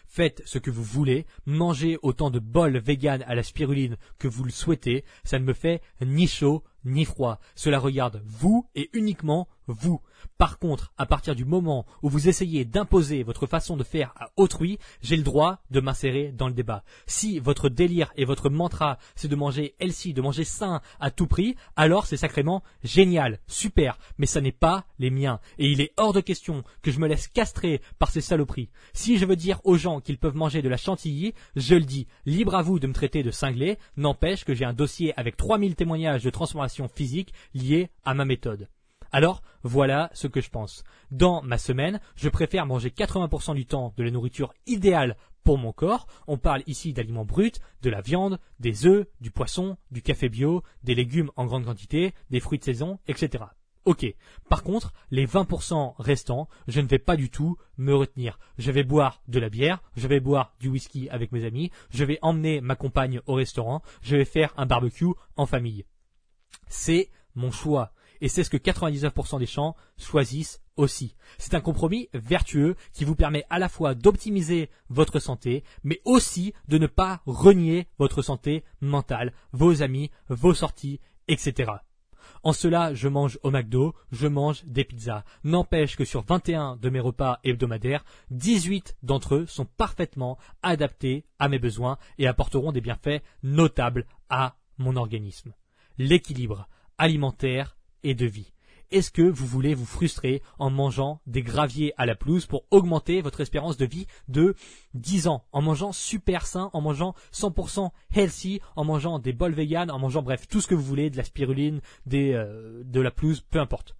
Faites 0.08 0.42
ce 0.46 0.58
que 0.58 0.72
vous 0.72 0.84
voulez, 0.84 1.26
mangez 1.46 1.98
autant 2.02 2.32
de 2.32 2.40
bols 2.40 2.80
vegan 2.80 3.24
à 3.28 3.36
la 3.36 3.44
spiruline 3.44 3.98
que 4.18 4.28
vous 4.28 4.44
le 4.44 4.52
souhaitez, 4.52 5.04
ça 5.24 5.38
ne 5.38 5.46
me 5.46 5.54
fait 5.54 5.82
ni 6.02 6.28
chaud 6.28 6.64
ni 6.86 7.06
froid. 7.06 7.40
Cela 7.56 7.80
regarde 7.80 8.22
vous 8.26 8.68
et 8.74 8.90
uniquement 8.94 9.48
vous. 9.68 10.02
Par 10.38 10.60
contre, 10.60 10.94
à 10.98 11.06
partir 11.06 11.36
du 11.36 11.46
moment 11.46 11.86
où 12.02 12.10
vous 12.10 12.28
essayez 12.28 12.66
d'imposer 12.66 13.24
votre 13.24 13.48
façon 13.48 13.78
de 13.78 13.84
faire 13.84 14.14
à 14.16 14.30
autrui, 14.36 14.80
j'ai 15.02 15.16
le 15.16 15.24
droit 15.24 15.60
de 15.72 15.80
m'insérer 15.80 16.32
dans 16.32 16.48
le 16.48 16.54
débat. 16.54 16.84
Si 17.06 17.40
votre 17.40 17.70
délire 17.70 18.12
et 18.16 18.26
votre 18.26 18.50
mantra, 18.50 18.98
c'est 19.16 19.28
de 19.28 19.36
manger 19.36 19.76
healthy, 19.80 20.14
de 20.14 20.22
manger 20.22 20.44
sain 20.44 20.82
à 21.00 21.12
tout 21.12 21.28
prix, 21.28 21.56
alors 21.76 22.06
c'est 22.06 22.18
sacrément 22.18 22.64
génial, 22.84 23.40
super, 23.48 23.98
mais 24.18 24.26
ça 24.26 24.42
n'est 24.42 24.52
pas 24.52 24.86
les 25.00 25.10
miens. 25.10 25.40
Et 25.58 25.70
il 25.72 25.82
est 25.82 25.94
hors 25.98 26.14
de 26.14 26.22
question 26.22 26.64
que 26.82 26.92
je 26.92 27.00
me 27.00 27.08
laisse 27.08 27.28
castrer 27.28 27.82
par 28.00 28.10
ces 28.10 28.22
saloperies. 28.22 28.70
Si 28.94 29.18
je 29.18 29.26
veux 29.26 29.36
dire 29.36 29.60
aux 29.64 29.78
gens 29.78 30.02
qu'ils 30.02 30.18
peuvent 30.18 30.36
manger 30.36 30.62
de 30.62 30.70
la 30.70 30.78
chantilly, 30.78 31.34
je 31.56 31.76
le 31.76 31.86
dis, 31.86 32.08
libre 32.26 32.56
à 32.56 32.62
vous 32.62 32.80
de 32.80 32.88
me 32.88 32.94
traiter 32.94 33.24
de 33.24 33.32
cinglé, 33.32 33.78
n'empêche 33.96 34.46
que 34.46 34.54
j'ai 34.54 34.66
un 34.66 34.74
dossier 34.74 35.14
avec 35.20 35.38
3000 35.38 35.76
témoignages 35.76 36.24
de 36.24 36.30
transformation 36.30 36.88
physique 36.88 37.34
liés 37.54 37.90
à 38.06 38.14
ma 38.14 38.26
méthode. 38.26 38.68
Alors, 39.18 39.42
voilà 39.64 40.12
ce 40.14 40.28
que 40.28 40.42
je 40.42 40.52
pense. 40.52 40.84
Dans 41.10 41.42
ma 41.42 41.58
semaine, 41.58 42.00
je 42.16 42.30
préfère 42.30 42.68
manger 42.68 42.90
80% 42.92 43.56
du 43.56 43.66
temps 43.66 43.92
de 43.98 44.04
la 44.04 44.12
nourriture 44.12 44.54
idéale 44.68 45.18
pour 45.44 45.58
mon 45.58 45.74
corps. 45.74 46.06
On 46.28 46.38
parle 46.38 46.62
ici 46.68 46.94
d'aliments 46.94 47.26
bruts, 47.26 47.54
de 47.82 47.90
la 47.90 48.02
viande, 48.02 48.40
des 48.60 48.86
œufs, 48.86 49.08
du 49.20 49.32
poisson, 49.32 49.76
du 49.90 50.04
café 50.04 50.30
bio, 50.30 50.62
des 50.84 50.94
légumes 50.94 51.32
en 51.36 51.48
grande 51.48 51.66
quantité, 51.66 52.14
des 52.30 52.40
fruits 52.40 52.60
de 52.60 52.64
saison, 52.64 53.00
etc. 53.08 53.46
Ok. 53.86 54.06
Par 54.50 54.62
contre, 54.62 54.94
les 55.10 55.26
20% 55.26 55.96
restants, 55.98 56.48
je 56.68 56.80
ne 56.80 56.88
vais 56.88 57.00
pas 57.00 57.16
du 57.16 57.32
tout 57.32 57.58
me 57.78 57.96
retenir. 57.96 58.38
Je 58.60 58.70
vais 58.70 58.84
boire 58.84 59.24
de 59.28 59.40
la 59.40 59.50
bière, 59.50 59.82
je 59.96 60.08
vais 60.08 60.20
boire 60.20 60.54
du 60.60 60.70
whisky 60.70 61.10
avec 61.10 61.32
mes 61.32 61.44
amis, 61.44 61.72
je 61.90 62.06
vais 62.06 62.20
emmener 62.22 62.62
ma 62.62 62.76
compagne 62.76 63.20
au 63.26 63.34
restaurant, 63.34 63.82
je 64.04 64.16
vais 64.16 64.26
faire 64.26 64.54
un 64.58 64.68
barbecue 64.68 65.16
en 65.38 65.48
famille. 65.48 65.86
C'est 66.68 67.10
mon 67.34 67.50
choix 67.50 67.94
et 68.22 68.30
c'est 68.30 68.44
ce 68.44 68.50
que 68.50 68.58
99% 68.58 69.40
des 69.40 69.46
gens 69.46 69.76
choisissent 69.98 70.62
aussi. 70.76 71.16
C'est 71.38 71.56
un 71.56 71.62
compromis 71.62 72.10
vertueux 72.14 72.76
qui 72.94 73.04
vous 73.04 73.16
permet 73.16 73.46
à 73.50 73.60
la 73.60 73.70
fois 73.70 73.96
d'optimiser 73.96 74.70
votre 74.90 75.20
santé, 75.20 75.64
mais 75.84 76.02
aussi 76.06 76.54
de 76.68 76.78
ne 76.78 76.88
pas 76.88 77.22
renier 77.26 77.88
votre 78.00 78.22
santé 78.22 78.64
mentale, 78.82 79.34
vos 79.52 79.82
amis, 79.82 80.12
vos 80.30 80.54
sorties, 80.54 81.00
etc. 81.28 81.72
En 82.44 82.54
cela, 82.54 82.94
je 82.94 83.08
mange 83.08 83.40
au 83.44 83.52
McDo, 83.52 83.96
je 84.12 84.28
mange 84.28 84.64
des 84.66 84.84
pizzas. 84.84 85.24
N'empêche 85.44 85.96
que 85.96 86.06
sur 86.06 86.24
21 86.24 86.78
de 86.78 86.90
mes 86.90 87.00
repas 87.00 87.40
hebdomadaires, 87.44 88.06
18 88.32 88.98
d'entre 89.04 89.36
eux 89.36 89.46
sont 89.48 89.66
parfaitement 89.66 90.38
adaptés 90.62 91.26
à 91.40 91.50
mes 91.50 91.60
besoins 91.60 91.98
et 92.18 92.28
apporteront 92.28 92.72
des 92.72 92.82
bienfaits 92.82 93.22
notables 93.44 94.06
à 94.30 94.56
mon 94.78 94.96
organisme. 94.96 95.54
L'équilibre 95.98 96.68
alimentaire 96.98 97.77
et 98.04 98.14
de 98.14 98.26
vie. 98.26 98.52
Est-ce 98.90 99.12
que 99.12 99.22
vous 99.22 99.46
voulez 99.46 99.74
vous 99.74 99.86
frustrer 99.86 100.42
en 100.60 100.70
mangeant 100.70 101.20
des 101.28 101.42
graviers 101.42 101.94
à 101.98 102.06
la 102.06 102.16
pelouse 102.16 102.46
pour 102.46 102.64
augmenter 102.72 103.22
votre 103.22 103.42
espérance 103.42 103.76
de 103.76 103.86
vie 103.86 104.08
de 104.30 104.56
10 104.94 105.28
ans, 105.28 105.44
en 105.52 105.62
mangeant 105.62 105.92
super 105.92 106.48
sain, 106.48 106.70
en 106.72 106.80
mangeant 106.80 107.14
100% 107.34 107.92
healthy, 108.16 108.62
en 108.78 108.86
mangeant 108.86 109.20
des 109.20 109.34
bols 109.34 109.54
vegan, 109.54 109.92
en 109.92 110.00
mangeant 110.00 110.22
bref 110.22 110.48
tout 110.48 110.62
ce 110.62 110.68
que 110.68 110.76
vous 110.76 110.84
voulez, 110.84 111.10
de 111.10 111.18
la 111.18 111.26
spiruline, 111.26 111.82
des, 112.06 112.32
euh, 112.32 112.82
de 112.86 113.02
la 113.02 113.12
pelouse, 113.12 113.44
peu 113.50 113.60
importe. 113.60 113.98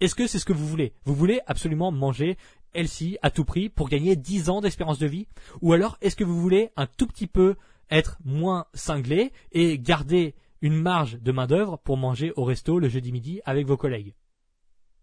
Est-ce 0.00 0.14
que 0.14 0.26
c'est 0.26 0.38
ce 0.38 0.44
que 0.44 0.52
vous 0.52 0.66
voulez? 0.66 0.92
Vous 1.06 1.14
voulez 1.14 1.40
absolument 1.46 1.90
manger 1.90 2.36
healthy 2.74 3.16
à 3.22 3.30
tout 3.30 3.46
prix 3.46 3.70
pour 3.70 3.88
gagner 3.88 4.16
10 4.16 4.50
ans 4.50 4.60
d'espérance 4.60 4.98
de 4.98 5.06
vie? 5.06 5.26
Ou 5.62 5.72
alors 5.72 5.96
est-ce 6.02 6.16
que 6.16 6.24
vous 6.24 6.38
voulez 6.38 6.68
un 6.76 6.86
tout 6.86 7.06
petit 7.06 7.26
peu 7.26 7.56
être 7.90 8.18
moins 8.22 8.66
cinglé 8.74 9.32
et 9.52 9.78
garder 9.78 10.34
une 10.62 10.80
marge 10.80 11.18
de 11.20 11.32
main-d'œuvre 11.32 11.78
pour 11.78 11.96
manger 11.96 12.32
au 12.36 12.44
resto 12.44 12.78
le 12.78 12.88
jeudi 12.88 13.12
midi 13.12 13.40
avec 13.44 13.66
vos 13.66 13.76
collègues. 13.76 14.14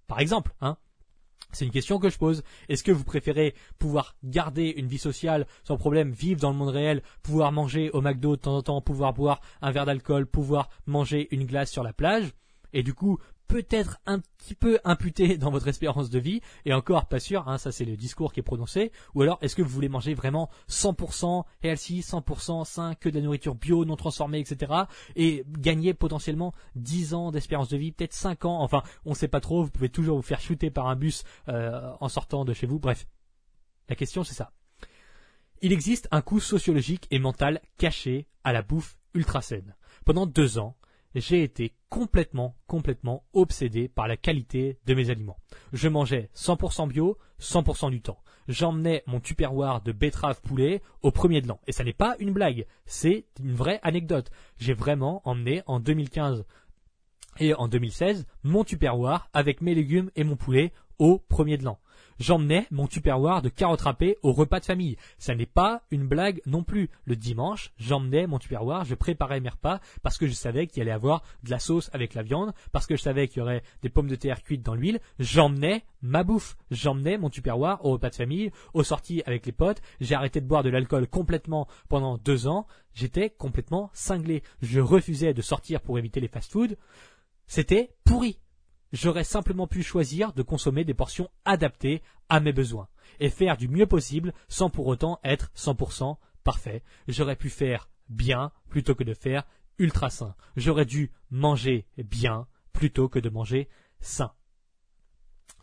Par 0.07 0.19
exemple, 0.19 0.53
hein. 0.61 0.77
C'est 1.51 1.65
une 1.65 1.71
question 1.71 1.99
que 1.99 2.09
je 2.09 2.17
pose. 2.17 2.43
Est-ce 2.67 2.83
que 2.83 2.91
vous 2.91 3.03
préférez 3.03 3.53
pouvoir 3.77 4.15
garder 4.23 4.73
une 4.75 4.87
vie 4.87 4.97
sociale 4.97 5.45
sans 5.63 5.77
problème, 5.77 6.11
vivre 6.11 6.39
dans 6.39 6.49
le 6.49 6.57
monde 6.57 6.69
réel, 6.69 7.03
pouvoir 7.21 7.51
manger 7.51 7.91
au 7.91 8.01
McDo 8.01 8.35
de 8.35 8.41
temps 8.41 8.57
en 8.57 8.61
temps, 8.63 8.81
pouvoir 8.81 9.13
boire 9.13 9.39
un 9.61 9.71
verre 9.71 9.85
d'alcool, 9.85 10.25
pouvoir 10.25 10.69
manger 10.87 11.27
une 11.31 11.45
glace 11.45 11.71
sur 11.71 11.83
la 11.83 11.93
plage, 11.93 12.33
et 12.73 12.81
du 12.81 12.93
coup 12.93 13.19
peut-être 13.53 13.99
un 14.07 14.17
petit 14.17 14.55
peu 14.55 14.79
imputé 14.83 15.37
dans 15.37 15.51
votre 15.51 15.67
espérance 15.67 16.09
de 16.09 16.17
vie, 16.17 16.41
et 16.65 16.73
encore 16.73 17.05
pas 17.05 17.19
sûr, 17.19 17.47
hein, 17.47 17.59
ça 17.59 17.71
c'est 17.71 17.85
le 17.85 17.95
discours 17.95 18.33
qui 18.33 18.39
est 18.39 18.43
prononcé, 18.43 18.91
ou 19.13 19.21
alors 19.21 19.37
est-ce 19.41 19.55
que 19.55 19.61
vous 19.61 19.69
voulez 19.69 19.89
manger 19.89 20.15
vraiment 20.15 20.49
100% 20.71 21.43
healthy, 21.61 21.99
100% 21.99 22.65
sain, 22.65 22.95
que 22.95 23.09
de 23.09 23.19
la 23.19 23.21
nourriture 23.21 23.53
bio, 23.53 23.85
non 23.85 23.95
transformée, 23.95 24.39
etc., 24.39 24.73
et 25.15 25.45
gagner 25.59 25.93
potentiellement 25.93 26.51
10 26.77 27.13
ans 27.13 27.31
d'espérance 27.31 27.69
de 27.69 27.77
vie, 27.77 27.91
peut-être 27.91 28.15
5 28.15 28.45
ans, 28.45 28.59
enfin 28.63 28.81
on 29.05 29.13
sait 29.13 29.27
pas 29.27 29.39
trop, 29.39 29.63
vous 29.63 29.69
pouvez 29.69 29.89
toujours 29.89 30.15
vous 30.15 30.23
faire 30.23 30.41
shooter 30.41 30.71
par 30.71 30.87
un 30.87 30.95
bus 30.95 31.23
euh, 31.47 31.91
en 31.99 32.09
sortant 32.09 32.45
de 32.45 32.53
chez 32.53 32.65
vous, 32.65 32.79
bref. 32.79 33.05
La 33.87 33.95
question 33.95 34.23
c'est 34.23 34.33
ça. 34.33 34.51
Il 35.61 35.73
existe 35.73 36.07
un 36.09 36.23
coût 36.23 36.39
sociologique 36.39 37.05
et 37.11 37.19
mental 37.19 37.61
caché 37.77 38.25
à 38.43 38.51
la 38.51 38.63
bouffe 38.63 38.97
ultra 39.13 39.43
saine. 39.43 39.75
Pendant 40.05 40.25
deux 40.25 40.57
ans, 40.57 40.75
j'ai 41.15 41.43
été 41.43 41.73
complètement, 41.89 42.55
complètement 42.67 43.23
obsédé 43.33 43.87
par 43.87 44.07
la 44.07 44.17
qualité 44.17 44.79
de 44.85 44.93
mes 44.93 45.09
aliments. 45.09 45.37
Je 45.73 45.87
mangeais 45.87 46.29
100% 46.35 46.87
bio, 46.87 47.17
100% 47.39 47.91
du 47.91 48.01
temps. 48.01 48.19
J'emmenais 48.47 49.03
mon 49.05 49.19
tupperware 49.19 49.81
de 49.81 49.91
betterave 49.91 50.41
poulet 50.41 50.81
au 51.01 51.11
premier 51.11 51.41
de 51.41 51.47
l'an. 51.47 51.59
Et 51.67 51.71
ça 51.71 51.83
n'est 51.83 51.93
pas 51.93 52.15
une 52.19 52.33
blague, 52.33 52.65
c'est 52.85 53.25
une 53.39 53.53
vraie 53.53 53.79
anecdote. 53.83 54.31
J'ai 54.57 54.73
vraiment 54.73 55.21
emmené 55.23 55.61
en 55.65 55.79
2015 55.79 56.45
et 57.39 57.53
en 57.53 57.67
2016 57.67 58.27
mon 58.43 58.63
tupperware 58.63 59.29
avec 59.33 59.61
mes 59.61 59.75
légumes 59.75 60.11
et 60.15 60.23
mon 60.23 60.35
poulet 60.35 60.71
au 60.99 61.19
premier 61.19 61.57
de 61.57 61.63
l'an 61.63 61.79
j'emmenais 62.19 62.67
mon 62.71 62.87
tupperware 62.87 63.41
de 63.41 63.49
carottes 63.49 63.81
râpées 63.81 64.17
au 64.23 64.31
repas 64.31 64.59
de 64.59 64.65
famille. 64.65 64.97
Ça 65.17 65.35
n'est 65.35 65.45
pas 65.45 65.83
une 65.91 66.07
blague 66.07 66.41
non 66.45 66.63
plus. 66.63 66.89
Le 67.05 67.15
dimanche, 67.15 67.71
j'emmenais 67.77 68.27
mon 68.27 68.39
tupperware, 68.39 68.85
je 68.85 68.95
préparais 68.95 69.39
mes 69.39 69.49
repas 69.49 69.79
parce 70.01 70.17
que 70.17 70.27
je 70.27 70.33
savais 70.33 70.67
qu'il 70.67 70.81
allait 70.81 70.91
avoir 70.91 71.23
de 71.43 71.51
la 71.51 71.59
sauce 71.59 71.89
avec 71.93 72.13
la 72.13 72.23
viande, 72.23 72.53
parce 72.71 72.87
que 72.87 72.95
je 72.95 73.01
savais 73.01 73.27
qu'il 73.27 73.39
y 73.39 73.41
aurait 73.41 73.63
des 73.81 73.89
pommes 73.89 74.07
de 74.07 74.15
terre 74.15 74.43
cuites 74.43 74.63
dans 74.63 74.75
l'huile. 74.75 74.99
J'emmenais 75.19 75.83
ma 76.01 76.23
bouffe. 76.23 76.55
J'emmenais 76.71 77.17
mon 77.17 77.29
tupperware 77.29 77.83
au 77.85 77.91
repas 77.91 78.09
de 78.09 78.15
famille, 78.15 78.51
aux 78.73 78.83
sorties 78.83 79.23
avec 79.25 79.45
les 79.45 79.51
potes. 79.51 79.81
J'ai 80.01 80.15
arrêté 80.15 80.41
de 80.41 80.47
boire 80.47 80.63
de 80.63 80.69
l'alcool 80.69 81.07
complètement 81.07 81.67
pendant 81.89 82.17
deux 82.17 82.47
ans. 82.47 82.67
J'étais 82.93 83.29
complètement 83.29 83.89
cinglé. 83.93 84.43
Je 84.61 84.79
refusais 84.79 85.33
de 85.33 85.41
sortir 85.41 85.81
pour 85.81 85.97
éviter 85.97 86.19
les 86.19 86.27
fast-foods. 86.27 86.75
C'était 87.47 87.95
pourri 88.03 88.39
j'aurais 88.93 89.25
simplement 89.25 89.67
pu 89.67 89.83
choisir 89.83 90.31
de 90.31 90.43
consommer 90.43 90.85
des 90.85 90.93
portions 90.93 91.29
adaptées 91.43 92.01
à 92.29 92.39
mes 92.39 92.53
besoins 92.53 92.87
et 93.19 93.29
faire 93.29 93.57
du 93.57 93.67
mieux 93.67 93.87
possible 93.87 94.33
sans 94.47 94.69
pour 94.69 94.87
autant 94.87 95.19
être 95.23 95.51
100% 95.57 96.15
parfait. 96.43 96.83
J'aurais 97.07 97.35
pu 97.35 97.49
faire 97.49 97.89
bien 98.07 98.51
plutôt 98.69 98.95
que 98.95 99.03
de 99.03 99.13
faire 99.13 99.43
ultra 99.79 100.09
sain. 100.09 100.35
J'aurais 100.55 100.85
dû 100.85 101.11
manger 101.31 101.87
bien 101.97 102.47
plutôt 102.71 103.09
que 103.09 103.19
de 103.19 103.29
manger 103.29 103.67
sain. 103.99 104.31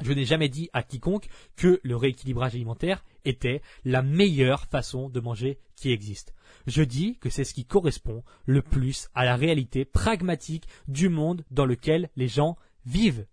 Je 0.02 0.12
n'ai 0.12 0.24
jamais 0.24 0.48
dit 0.48 0.70
à 0.72 0.82
quiconque 0.82 1.28
que 1.56 1.78
le 1.82 1.96
rééquilibrage 1.96 2.54
alimentaire 2.54 3.04
était 3.26 3.60
la 3.84 4.02
meilleure 4.02 4.64
façon 4.64 5.10
de 5.10 5.20
manger 5.20 5.58
qui 5.76 5.92
existe. 5.92 6.34
Je 6.66 6.82
dis 6.82 7.18
que 7.18 7.28
c'est 7.28 7.44
ce 7.44 7.52
qui 7.52 7.66
correspond 7.66 8.24
le 8.46 8.62
plus 8.62 9.08
à 9.14 9.24
la 9.24 9.36
réalité 9.36 9.84
pragmatique 9.84 10.66
du 10.88 11.10
monde 11.10 11.44
dans 11.50 11.66
lequel 11.66 12.08
les 12.16 12.28
gens 12.28 12.56
vivent. 12.84 13.26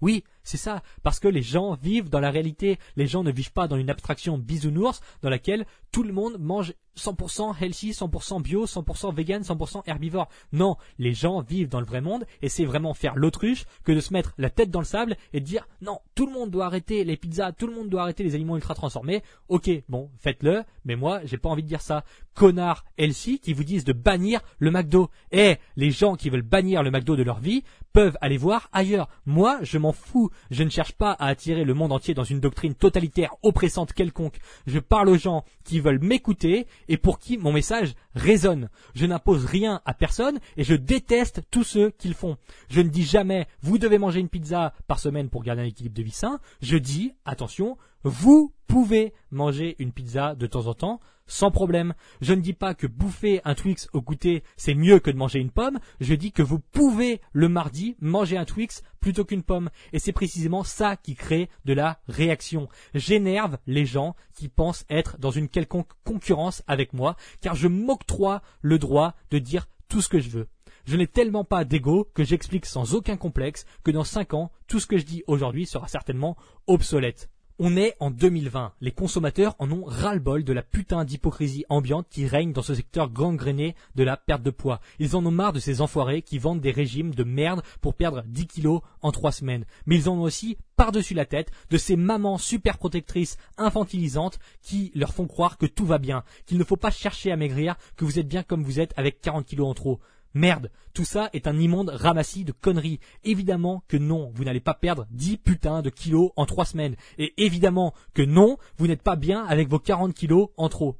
Oui, 0.00 0.24
c'est 0.44 0.58
ça. 0.58 0.82
Parce 1.02 1.18
que 1.18 1.28
les 1.28 1.42
gens 1.42 1.74
vivent 1.74 2.10
dans 2.10 2.20
la 2.20 2.30
réalité. 2.30 2.78
Les 2.96 3.06
gens 3.06 3.24
ne 3.24 3.32
vivent 3.32 3.52
pas 3.52 3.66
dans 3.66 3.76
une 3.76 3.90
abstraction 3.90 4.38
bisounours 4.38 5.00
dans 5.22 5.30
laquelle 5.30 5.66
tout 5.90 6.02
le 6.02 6.12
monde 6.12 6.36
mange 6.38 6.74
100% 6.96 7.54
healthy, 7.60 7.90
100% 7.90 8.42
bio, 8.42 8.66
100% 8.66 9.14
vegan, 9.14 9.42
100% 9.42 9.82
herbivore. 9.86 10.28
Non, 10.52 10.76
les 10.98 11.14
gens 11.14 11.40
vivent 11.40 11.68
dans 11.68 11.80
le 11.80 11.86
vrai 11.86 12.00
monde 12.00 12.24
et 12.42 12.48
c'est 12.48 12.64
vraiment 12.64 12.94
faire 12.94 13.16
l'autruche 13.16 13.64
que 13.84 13.92
de 13.92 14.00
se 14.00 14.12
mettre 14.12 14.34
la 14.38 14.50
tête 14.50 14.70
dans 14.70 14.80
le 14.80 14.84
sable 14.84 15.16
et 15.32 15.40
de 15.40 15.44
dire 15.44 15.66
non, 15.80 16.00
tout 16.14 16.26
le 16.26 16.32
monde 16.32 16.50
doit 16.50 16.66
arrêter 16.66 17.04
les 17.04 17.16
pizzas, 17.16 17.52
tout 17.52 17.66
le 17.66 17.74
monde 17.74 17.88
doit 17.88 18.02
arrêter 18.02 18.22
les 18.22 18.34
aliments 18.34 18.56
ultra 18.56 18.74
transformés. 18.74 19.22
Ok, 19.48 19.70
bon, 19.88 20.10
faites-le, 20.18 20.62
mais 20.84 20.96
moi, 20.96 21.20
j'ai 21.24 21.38
pas 21.38 21.48
envie 21.48 21.62
de 21.62 21.68
dire 21.68 21.80
ça. 21.80 22.04
Connard 22.34 22.84
healthy 22.98 23.38
qui 23.38 23.52
vous 23.52 23.64
disent 23.64 23.84
de 23.84 23.92
bannir 23.92 24.40
le 24.58 24.70
McDo. 24.70 25.10
Eh, 25.32 25.56
les 25.76 25.90
gens 25.90 26.16
qui 26.16 26.30
veulent 26.30 26.42
bannir 26.42 26.82
le 26.82 26.90
McDo 26.90 27.16
de 27.16 27.22
leur 27.22 27.38
vie 27.38 27.62
peuvent 27.92 28.18
aller 28.20 28.36
voir 28.36 28.68
ailleurs. 28.72 29.08
Moi, 29.24 29.58
je 29.62 29.78
m'en 29.78 29.92
fous. 29.92 30.30
Je 30.50 30.62
ne 30.62 30.70
cherche 30.70 30.92
pas 30.92 31.12
à 31.12 31.26
attirer 31.26 31.64
le 31.64 31.74
monde 31.74 31.92
entier 31.92 32.14
dans 32.14 32.24
une 32.24 32.40
doctrine 32.40 32.74
totalitaire 32.74 33.34
oppressante 33.42 33.92
quelconque. 33.92 34.38
Je 34.66 34.78
parle 34.78 35.08
aux 35.08 35.18
gens 35.18 35.44
qui 35.64 35.80
veulent 35.80 36.02
m'écouter 36.02 36.66
et 36.88 36.96
pour 36.96 37.18
qui 37.18 37.38
mon 37.38 37.52
message 37.52 37.94
résonne. 38.14 38.68
Je 38.94 39.06
n'impose 39.06 39.44
rien 39.44 39.80
à 39.84 39.94
personne 39.94 40.38
et 40.56 40.64
je 40.64 40.74
déteste 40.74 41.42
tous 41.50 41.64
ceux 41.64 41.90
qui 41.90 42.08
le 42.08 42.14
font. 42.14 42.36
Je 42.68 42.80
ne 42.80 42.88
dis 42.88 43.04
jamais 43.04 43.46
vous 43.62 43.78
devez 43.78 43.98
manger 43.98 44.20
une 44.20 44.28
pizza 44.28 44.72
par 44.86 44.98
semaine 44.98 45.28
pour 45.28 45.42
garder 45.42 45.62
un 45.62 45.66
équilibre 45.66 45.96
de 45.96 46.02
vie 46.02 46.10
sain. 46.10 46.40
Je 46.62 46.76
dis 46.76 47.12
attention, 47.24 47.76
vous 48.02 48.52
pouvez 48.66 49.12
manger 49.30 49.76
une 49.78 49.92
pizza 49.92 50.34
de 50.34 50.46
temps 50.46 50.66
en 50.66 50.74
temps 50.74 51.00
sans 51.26 51.50
problème. 51.50 51.94
Je 52.20 52.34
ne 52.34 52.40
dis 52.40 52.52
pas 52.52 52.74
que 52.74 52.86
bouffer 52.86 53.40
un 53.44 53.54
Twix 53.54 53.88
au 53.92 54.00
goûter 54.00 54.42
c'est 54.56 54.74
mieux 54.74 54.98
que 54.98 55.10
de 55.10 55.16
manger 55.16 55.38
une 55.38 55.50
pomme. 55.50 55.78
Je 56.00 56.14
dis 56.14 56.32
que 56.32 56.42
vous 56.42 56.58
pouvez 56.58 57.20
le 57.32 57.48
mardi 57.48 57.96
manger 58.00 58.36
un 58.36 58.44
Twix 58.44 58.82
plutôt 59.00 59.24
qu'une 59.24 59.42
pomme. 59.42 59.70
Et 59.92 59.98
c'est 59.98 60.12
précisément 60.12 60.64
ça 60.64 60.96
qui 60.96 61.14
crée 61.14 61.48
de 61.64 61.72
la 61.72 62.00
réaction. 62.08 62.68
J'énerve 62.94 63.58
les 63.66 63.86
gens 63.86 64.16
qui 64.34 64.48
pensent 64.48 64.84
être 64.88 65.18
dans 65.18 65.30
une 65.30 65.48
quelconque 65.48 65.90
concurrence 66.04 66.62
avec 66.66 66.92
moi 66.92 67.16
car 67.40 67.54
je 67.54 67.68
m'octroie 67.68 68.42
le 68.60 68.78
droit 68.78 69.14
de 69.30 69.38
dire 69.38 69.66
tout 69.88 70.00
ce 70.00 70.08
que 70.08 70.20
je 70.20 70.30
veux. 70.30 70.48
Je 70.86 70.96
n'ai 70.96 71.06
tellement 71.06 71.44
pas 71.44 71.64
d'ego 71.64 72.10
que 72.14 72.24
j'explique 72.24 72.66
sans 72.66 72.94
aucun 72.94 73.16
complexe 73.16 73.64
que 73.84 73.90
dans 73.90 74.04
5 74.04 74.34
ans, 74.34 74.52
tout 74.66 74.80
ce 74.80 74.86
que 74.86 74.98
je 74.98 75.04
dis 75.04 75.22
aujourd'hui 75.26 75.64
sera 75.66 75.88
certainement 75.88 76.36
obsolète. 76.66 77.30
On 77.60 77.76
est 77.76 77.94
en 78.00 78.10
2020. 78.10 78.72
Les 78.80 78.90
consommateurs 78.90 79.54
en 79.60 79.70
ont 79.70 79.84
ras-le-bol 79.84 80.42
de 80.42 80.52
la 80.52 80.64
putain 80.64 81.04
d'hypocrisie 81.04 81.64
ambiante 81.68 82.08
qui 82.10 82.26
règne 82.26 82.52
dans 82.52 82.62
ce 82.62 82.74
secteur 82.74 83.10
gangréné 83.10 83.76
de 83.94 84.02
la 84.02 84.16
perte 84.16 84.42
de 84.42 84.50
poids. 84.50 84.80
Ils 84.98 85.14
en 85.14 85.24
ont 85.24 85.30
marre 85.30 85.52
de 85.52 85.60
ces 85.60 85.80
enfoirés 85.80 86.22
qui 86.22 86.38
vendent 86.38 86.60
des 86.60 86.72
régimes 86.72 87.14
de 87.14 87.22
merde 87.22 87.62
pour 87.80 87.94
perdre 87.94 88.24
10 88.26 88.48
kilos 88.48 88.80
en 89.02 89.12
3 89.12 89.30
semaines. 89.30 89.66
Mais 89.86 89.94
ils 89.94 90.08
en 90.08 90.14
ont 90.14 90.22
aussi 90.22 90.58
par-dessus 90.74 91.14
la 91.14 91.26
tête 91.26 91.52
de 91.70 91.78
ces 91.78 91.94
mamans 91.94 92.38
super 92.38 92.76
protectrices 92.76 93.36
infantilisantes 93.56 94.40
qui 94.60 94.90
leur 94.96 95.14
font 95.14 95.28
croire 95.28 95.56
que 95.56 95.66
tout 95.66 95.86
va 95.86 95.98
bien, 95.98 96.24
qu'il 96.46 96.58
ne 96.58 96.64
faut 96.64 96.76
pas 96.76 96.90
chercher 96.90 97.30
à 97.30 97.36
maigrir, 97.36 97.76
que 97.94 98.04
vous 98.04 98.18
êtes 98.18 98.26
bien 98.26 98.42
comme 98.42 98.64
vous 98.64 98.80
êtes 98.80 98.94
avec 98.96 99.20
40 99.20 99.46
kilos 99.46 99.68
en 99.68 99.74
trop. 99.74 100.00
Merde, 100.34 100.70
tout 100.94 101.04
ça 101.04 101.30
est 101.32 101.46
un 101.46 101.58
immonde 101.58 101.90
ramassis 101.90 102.44
de 102.44 102.50
conneries. 102.50 102.98
Évidemment 103.22 103.84
que 103.86 103.96
non, 103.96 104.32
vous 104.34 104.44
n'allez 104.44 104.60
pas 104.60 104.74
perdre 104.74 105.06
10 105.10 105.36
putains 105.38 105.80
de 105.80 105.90
kilos 105.90 106.32
en 106.36 106.44
3 106.44 106.64
semaines. 106.64 106.96
Et 107.18 107.32
évidemment 107.36 107.94
que 108.14 108.22
non, 108.22 108.58
vous 108.76 108.88
n'êtes 108.88 109.02
pas 109.02 109.16
bien 109.16 109.44
avec 109.44 109.68
vos 109.68 109.78
40 109.78 110.12
kilos 110.12 110.48
en 110.56 110.68
trop. 110.68 110.96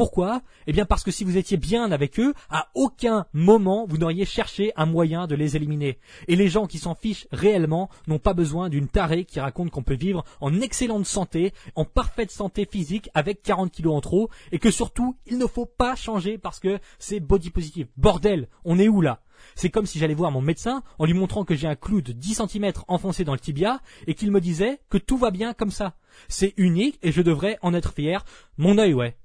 Pourquoi 0.00 0.40
Eh 0.66 0.72
bien 0.72 0.86
parce 0.86 1.04
que 1.04 1.10
si 1.10 1.24
vous 1.24 1.36
étiez 1.36 1.58
bien 1.58 1.92
avec 1.92 2.18
eux, 2.18 2.32
à 2.48 2.70
aucun 2.72 3.26
moment 3.34 3.84
vous 3.86 3.98
n'auriez 3.98 4.24
cherché 4.24 4.72
un 4.76 4.86
moyen 4.86 5.26
de 5.26 5.34
les 5.34 5.56
éliminer. 5.56 5.98
Et 6.26 6.36
les 6.36 6.48
gens 6.48 6.66
qui 6.66 6.78
s'en 6.78 6.94
fichent 6.94 7.28
réellement 7.32 7.90
n'ont 8.06 8.18
pas 8.18 8.32
besoin 8.32 8.70
d'une 8.70 8.88
tarée 8.88 9.26
qui 9.26 9.40
raconte 9.40 9.70
qu'on 9.70 9.82
peut 9.82 9.92
vivre 9.92 10.24
en 10.40 10.58
excellente 10.62 11.04
santé, 11.04 11.52
en 11.74 11.84
parfaite 11.84 12.30
santé 12.30 12.64
physique 12.64 13.10
avec 13.12 13.42
40 13.42 13.70
kilos 13.70 13.94
en 13.94 14.00
trop, 14.00 14.30
et 14.52 14.58
que 14.58 14.70
surtout 14.70 15.18
il 15.26 15.36
ne 15.36 15.44
faut 15.44 15.66
pas 15.66 15.96
changer 15.96 16.38
parce 16.38 16.60
que 16.60 16.78
c'est 16.98 17.20
body 17.20 17.50
positive. 17.50 17.88
Bordel, 17.98 18.48
on 18.64 18.78
est 18.78 18.88
où 18.88 19.02
là? 19.02 19.20
C'est 19.54 19.68
comme 19.68 19.84
si 19.84 19.98
j'allais 19.98 20.14
voir 20.14 20.30
mon 20.30 20.40
médecin 20.40 20.82
en 20.98 21.04
lui 21.04 21.12
montrant 21.12 21.44
que 21.44 21.54
j'ai 21.54 21.68
un 21.68 21.76
clou 21.76 22.00
de 22.00 22.12
10 22.12 22.40
cm 22.48 22.72
enfoncé 22.88 23.24
dans 23.24 23.34
le 23.34 23.38
tibia 23.38 23.82
et 24.06 24.14
qu'il 24.14 24.30
me 24.30 24.40
disait 24.40 24.80
que 24.88 24.96
tout 24.96 25.18
va 25.18 25.30
bien 25.30 25.52
comme 25.52 25.70
ça. 25.70 25.94
C'est 26.28 26.54
unique 26.56 26.98
et 27.02 27.12
je 27.12 27.20
devrais 27.20 27.58
en 27.60 27.74
être 27.74 27.92
fier. 27.92 28.24
Mon 28.56 28.78
œil, 28.78 28.94
ouais. 28.94 29.19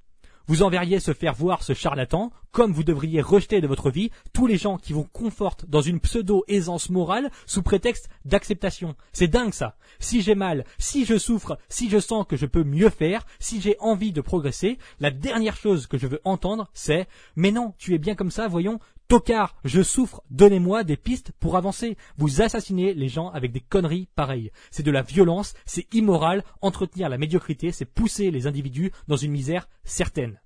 Vous 0.48 0.62
enverriez 0.62 1.00
se 1.00 1.14
faire 1.14 1.34
voir 1.34 1.64
ce 1.64 1.74
charlatan, 1.74 2.32
comme 2.52 2.72
vous 2.72 2.84
devriez 2.84 3.20
rejeter 3.20 3.62
de 3.62 3.68
votre 3.68 3.90
vie 3.90 4.12
tous 4.32 4.46
les 4.46 4.58
gens 4.58 4.78
qui 4.78 4.94
vous 4.94 5.04
confortent 5.04 5.66
dans 5.68 5.82
une 5.82 6.00
pseudo-aisance 6.00 6.92
morale 6.92 7.32
sous 7.48 7.64
prétexte 7.64 8.10
d'acceptation. 8.26 8.96
C'est 9.12 9.28
dingue 9.28 9.54
ça. 9.54 9.76
Si 10.00 10.22
j'ai 10.22 10.36
mal, 10.36 10.64
si 10.78 11.04
je 11.04 11.18
souffre, 11.18 11.58
si 11.68 11.90
je 11.90 12.00
sens 12.00 12.26
que 12.28 12.38
je 12.38 12.46
peux 12.46 12.64
mieux 12.64 12.92
faire, 12.92 13.26
si 13.40 13.60
j'ai 13.60 13.76
envie 13.80 14.12
de 14.12 14.22
progresser, 14.22 14.78
la 15.00 15.10
dernière 15.10 15.56
chose 15.56 15.88
que 15.88 15.98
je 15.98 16.06
veux 16.06 16.22
entendre, 16.26 16.70
c'est 16.74 17.08
Mais 17.36 17.52
non, 17.52 17.74
tu 17.80 17.96
es 17.96 17.98
bien 17.98 18.14
comme 18.14 18.32
ça, 18.32 18.48
voyons, 18.48 18.80
Tocard, 19.08 19.56
je 19.64 19.84
souffre, 19.84 20.24
donnez-moi 20.32 20.84
des 20.84 20.98
pistes 20.98 21.32
pour 21.40 21.58
avancer. 21.58 21.96
Vous 22.18 22.42
assassinez 22.42 22.96
les 22.96 23.08
gens 23.08 23.30
avec 23.30 23.52
des 23.52 23.60
conneries 23.60 24.08
pareilles. 24.16 24.52
C'est 24.72 24.82
de 24.82 24.90
la 24.90 25.04
violence, 25.04 25.54
c'est 25.68 25.94
immoral, 25.94 26.44
entretenir 26.62 27.08
la 27.08 27.20
médiocrité, 27.20 27.72
c'est 27.72 27.86
pousser 27.86 28.32
les 28.32 28.48
individus 28.48 28.92
dans 29.08 29.16
une 29.16 29.32
misère 29.32 29.70
certaine. 29.84 30.40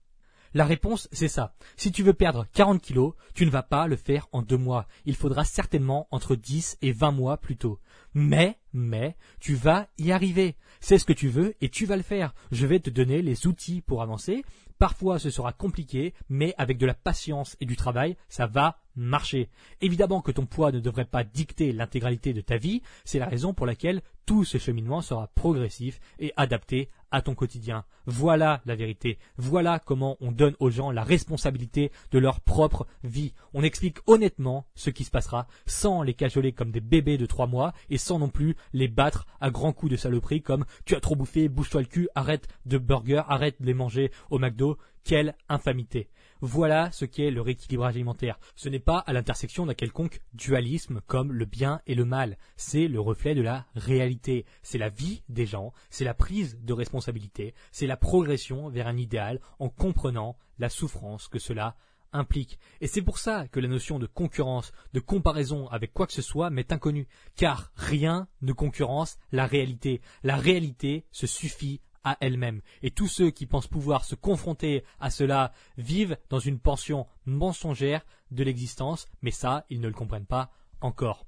La 0.54 0.66
réponse, 0.66 1.08
c'est 1.14 1.30
ça. 1.30 1.54
Si 1.78 1.92
tu 1.94 2.04
veux 2.04 2.14
perdre 2.14 2.48
40 2.54 2.82
kilos, 2.82 3.14
tu 3.34 3.46
ne 3.46 3.52
vas 3.52 3.64
pas 3.64 3.88
le 3.88 3.96
faire 3.96 4.28
en 4.34 4.42
deux 4.42 4.58
mois. 4.58 4.88
Il 5.06 5.16
faudra 5.16 5.46
certainement 5.46 6.10
entre 6.12 6.36
10 6.36 6.80
et 6.82 6.92
20 6.92 7.12
mois 7.12 7.38
plus 7.38 7.56
tôt. 7.56 7.80
Mais, 8.14 8.58
mais, 8.74 9.16
tu 9.40 9.54
vas 9.54 9.88
y 9.98 10.12
arriver. 10.12 10.56
C'est 10.82 10.98
ce 10.98 11.06
que 11.06 11.14
tu 11.14 11.30
veux 11.30 11.56
et 11.62 11.70
tu 11.70 11.86
vas 11.86 11.98
le 11.98 12.04
faire. 12.04 12.34
Je 12.52 12.66
vais 12.66 12.80
te 12.80 12.90
donner 12.90 13.22
les 13.22 13.48
outils 13.48 13.82
pour 13.82 14.02
avancer. 14.02 14.44
Parfois 14.80 15.20
ce 15.20 15.30
sera 15.30 15.52
compliqué, 15.52 16.14
mais 16.30 16.56
avec 16.58 16.78
de 16.78 16.86
la 16.86 16.94
patience 16.94 17.58
et 17.60 17.66
du 17.66 17.76
travail, 17.76 18.16
ça 18.30 18.48
va 18.48 18.80
marcher. 18.96 19.50
Évidemment 19.82 20.22
que 20.22 20.32
ton 20.32 20.46
poids 20.46 20.72
ne 20.72 20.80
devrait 20.80 21.04
pas 21.04 21.26
dicter 21.26 21.74
l'intégralité 21.74 22.34
de 22.34 22.40
ta 22.40 22.56
vie, 22.56 22.82
c'est 23.04 23.20
la 23.20 23.26
raison 23.26 23.54
pour 23.54 23.66
laquelle 23.66 24.02
tout 24.26 24.46
ce 24.46 24.58
cheminement 24.58 25.02
sera 25.02 25.28
progressif 25.36 26.00
et 26.18 26.32
adapté 26.38 26.90
à 27.12 27.22
ton 27.22 27.36
quotidien. 27.36 27.86
Voilà 28.06 28.62
la 28.66 28.76
vérité. 28.76 29.18
Voilà 29.38 29.80
comment 29.80 30.18
on 30.22 30.32
donne 30.32 30.56
aux 30.60 30.70
gens 30.70 30.92
la 30.92 31.04
responsabilité 31.04 31.92
de 32.12 32.20
leur 32.20 32.40
propre 32.42 32.88
vie. 33.04 33.34
On 33.54 33.64
explique 33.64 33.98
honnêtement 34.08 34.66
ce 34.76 34.90
qui 34.90 35.04
se 35.04 35.12
passera 35.12 35.48
sans 35.66 36.02
les 36.02 36.14
cajoler 36.14 36.52
comme 36.52 36.72
des 36.72 36.82
bébés 36.82 37.18
de 37.18 37.26
trois 37.26 37.48
mois 37.48 37.74
et 37.90 37.98
sans 37.98 38.20
non 38.20 38.30
plus 38.30 38.56
les 38.74 38.88
battre 38.88 39.26
à 39.42 39.52
grands 39.52 39.74
coups 39.74 39.92
de 39.92 39.98
saloperie 39.98 40.42
comme 40.42 40.66
tu 40.86 40.96
as 40.96 41.00
trop 41.00 41.16
bouffé, 41.16 41.50
bouge-toi 41.50 41.82
le 41.82 41.88
cul, 41.88 42.10
arrête 42.16 42.48
de 42.66 42.78
burgers, 42.78 43.24
arrête 43.28 43.62
de 43.62 43.66
les 43.66 43.74
manger 43.74 44.12
au 44.30 44.40
McDo. 44.40 44.78
Quelle 45.04 45.36
infamité. 45.48 46.10
Voilà 46.42 46.90
ce 46.92 47.04
qu'est 47.04 47.32
le 47.32 47.42
rééquilibrage 47.42 47.96
alimentaire. 47.96 48.40
Ce 48.56 48.70
n'est 48.70 48.80
pas 48.80 49.00
à 49.00 49.12
l'intersection 49.12 49.66
d'un 49.66 49.74
quelconque 49.74 50.22
dualisme 50.34 51.02
comme 51.06 51.34
le 51.34 51.46
bien 51.46 51.82
et 51.86 51.96
le 51.96 52.06
mal. 52.06 52.38
C'est 52.56 52.88
le 52.88 53.02
reflet 53.02 53.36
de 53.36 53.42
la 53.42 53.66
réalité. 53.76 54.46
C'est 54.64 54.78
la 54.78 54.90
vie 54.90 55.24
des 55.28 55.46
gens, 55.46 55.74
c'est 55.90 56.06
la 56.06 56.14
prise 56.14 56.58
de 56.62 56.74
responsabilité, 56.74 57.54
c'est 57.72 57.88
la 57.88 57.98
progression 57.98 58.70
vers 58.70 58.88
un 58.88 58.98
idéal 58.98 59.42
en 59.60 59.70
comprenant 59.70 60.38
la 60.60 60.70
souffrance 60.70 61.28
que 61.28 61.40
cela 61.40 61.76
implique. 62.14 62.58
Et 62.82 62.88
c'est 62.88 63.02
pour 63.02 63.18
ça 63.18 63.48
que 63.48 63.60
la 63.60 63.68
notion 63.68 64.00
de 64.00 64.08
concurrence, 64.08 64.72
de 64.94 65.00
comparaison 65.00 65.68
avec 65.68 65.94
quoi 65.94 66.08
que 66.08 66.14
ce 66.14 66.22
soit 66.22 66.50
m'est 66.50 66.72
inconnue, 66.72 67.08
car 67.36 67.72
rien 67.76 68.28
ne 68.42 68.54
concurrence 68.54 69.18
la 69.32 69.46
réalité. 69.46 70.02
La 70.24 70.38
réalité 70.38 71.06
se 71.12 71.28
suffit 71.28 71.82
à 72.04 72.18
elle-même. 72.22 72.62
Et 72.82 72.92
tous 72.92 73.08
ceux 73.08 73.32
qui 73.32 73.46
pensent 73.46 73.68
pouvoir 73.68 74.06
se 74.06 74.16
confronter 74.16 74.84
à 75.00 75.10
cela 75.10 75.54
vivent 75.78 76.18
dans 76.30 76.40
une 76.40 76.60
pension 76.60 77.08
mensongère 77.26 78.06
de 78.32 78.44
l'existence, 78.44 79.08
mais 79.22 79.32
ça, 79.32 79.66
ils 79.70 79.82
ne 79.82 79.88
le 79.88 79.94
comprennent 79.94 80.26
pas 80.26 80.52
encore. 80.82 81.26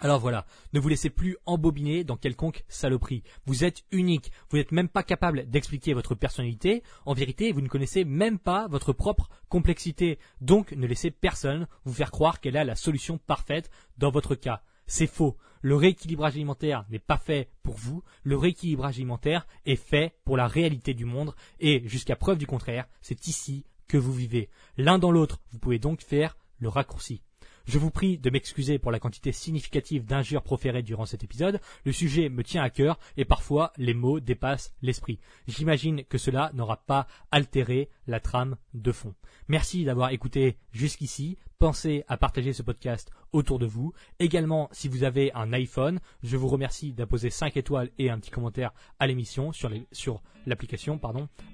Alors 0.00 0.18
voilà, 0.18 0.44
ne 0.72 0.80
vous 0.80 0.88
laissez 0.88 1.08
plus 1.08 1.36
embobiner 1.46 2.02
dans 2.02 2.16
quelconque 2.16 2.64
saloperie. 2.68 3.22
Vous 3.46 3.62
êtes 3.62 3.84
unique, 3.92 4.32
vous 4.50 4.56
n'êtes 4.56 4.72
même 4.72 4.88
pas 4.88 5.04
capable 5.04 5.48
d'expliquer 5.48 5.94
votre 5.94 6.16
personnalité. 6.16 6.82
En 7.06 7.14
vérité, 7.14 7.52
vous 7.52 7.60
ne 7.60 7.68
connaissez 7.68 8.04
même 8.04 8.40
pas 8.40 8.66
votre 8.66 8.92
propre 8.92 9.28
complexité. 9.48 10.18
Donc 10.40 10.72
ne 10.72 10.86
laissez 10.88 11.12
personne 11.12 11.68
vous 11.84 11.94
faire 11.94 12.10
croire 12.10 12.40
qu'elle 12.40 12.56
a 12.56 12.64
la 12.64 12.74
solution 12.74 13.18
parfaite 13.18 13.70
dans 13.96 14.10
votre 14.10 14.34
cas. 14.34 14.62
C'est 14.86 15.06
faux. 15.06 15.36
Le 15.64 15.76
rééquilibrage 15.76 16.34
alimentaire 16.34 16.84
n'est 16.90 16.98
pas 16.98 17.16
fait 17.16 17.48
pour 17.62 17.76
vous. 17.76 18.02
Le 18.22 18.36
rééquilibrage 18.36 18.96
alimentaire 18.96 19.46
est 19.64 19.76
fait 19.76 20.12
pour 20.26 20.36
la 20.36 20.46
réalité 20.46 20.92
du 20.92 21.06
monde. 21.06 21.34
Et 21.58 21.88
jusqu'à 21.88 22.16
preuve 22.16 22.36
du 22.36 22.46
contraire, 22.46 22.86
c'est 23.00 23.28
ici 23.28 23.64
que 23.88 23.96
vous 23.96 24.12
vivez. 24.12 24.50
L'un 24.76 24.98
dans 24.98 25.10
l'autre, 25.10 25.40
vous 25.52 25.58
pouvez 25.58 25.78
donc 25.78 26.02
faire 26.02 26.36
le 26.58 26.68
raccourci. 26.68 27.22
Je 27.64 27.78
vous 27.78 27.90
prie 27.90 28.18
de 28.18 28.28
m'excuser 28.28 28.78
pour 28.78 28.90
la 28.90 28.98
quantité 28.98 29.32
significative 29.32 30.04
d'injures 30.04 30.42
proférées 30.42 30.82
durant 30.82 31.06
cet 31.06 31.24
épisode. 31.24 31.62
Le 31.86 31.92
sujet 31.92 32.28
me 32.28 32.44
tient 32.44 32.62
à 32.62 32.68
cœur 32.68 32.98
et 33.16 33.24
parfois 33.24 33.72
les 33.78 33.94
mots 33.94 34.20
dépassent 34.20 34.74
l'esprit. 34.82 35.18
J'imagine 35.48 36.04
que 36.04 36.18
cela 36.18 36.50
n'aura 36.52 36.76
pas 36.76 37.06
altéré 37.30 37.88
la 38.06 38.20
trame 38.20 38.58
de 38.74 38.92
fond. 38.92 39.14
Merci 39.48 39.84
d'avoir 39.84 40.10
écouté 40.10 40.58
jusqu'ici 40.72 41.38
pensez 41.64 42.04
à 42.08 42.18
partager 42.18 42.52
ce 42.52 42.60
podcast 42.60 43.10
autour 43.32 43.58
de 43.58 43.64
vous. 43.64 43.94
Également, 44.18 44.68
si 44.70 44.86
vous 44.86 45.02
avez 45.02 45.32
un 45.32 45.50
iPhone, 45.54 45.98
je 46.22 46.36
vous 46.36 46.48
remercie 46.48 46.92
d'apposer 46.92 47.30
5 47.30 47.56
étoiles 47.56 47.88
et 47.98 48.10
un 48.10 48.18
petit 48.18 48.30
commentaire 48.30 48.74
à 48.98 49.06
l'émission 49.06 49.50
sur 49.50 50.20
l'application 50.44 51.00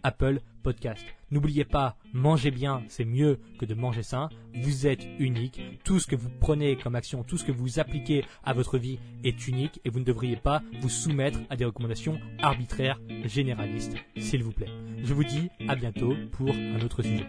Apple 0.02 0.40
Podcast. 0.64 1.19
N'oubliez 1.30 1.64
pas, 1.64 1.96
mangez 2.12 2.50
bien, 2.50 2.82
c'est 2.88 3.04
mieux 3.04 3.38
que 3.58 3.64
de 3.64 3.74
manger 3.74 4.02
sain. 4.02 4.28
Vous 4.62 4.86
êtes 4.86 5.06
unique. 5.18 5.60
Tout 5.84 6.00
ce 6.00 6.08
que 6.08 6.16
vous 6.16 6.28
prenez 6.40 6.76
comme 6.76 6.96
action, 6.96 7.22
tout 7.22 7.38
ce 7.38 7.44
que 7.44 7.52
vous 7.52 7.78
appliquez 7.78 8.24
à 8.42 8.52
votre 8.52 8.78
vie 8.78 8.98
est 9.22 9.46
unique 9.46 9.80
et 9.84 9.90
vous 9.90 10.00
ne 10.00 10.04
devriez 10.04 10.36
pas 10.36 10.62
vous 10.80 10.88
soumettre 10.88 11.38
à 11.48 11.56
des 11.56 11.64
recommandations 11.64 12.18
arbitraires, 12.42 12.98
généralistes, 13.24 13.96
s'il 14.16 14.42
vous 14.42 14.52
plaît. 14.52 14.70
Je 15.04 15.14
vous 15.14 15.24
dis 15.24 15.50
à 15.68 15.76
bientôt 15.76 16.14
pour 16.32 16.50
un 16.50 16.80
autre 16.80 17.02
sujet. 17.02 17.26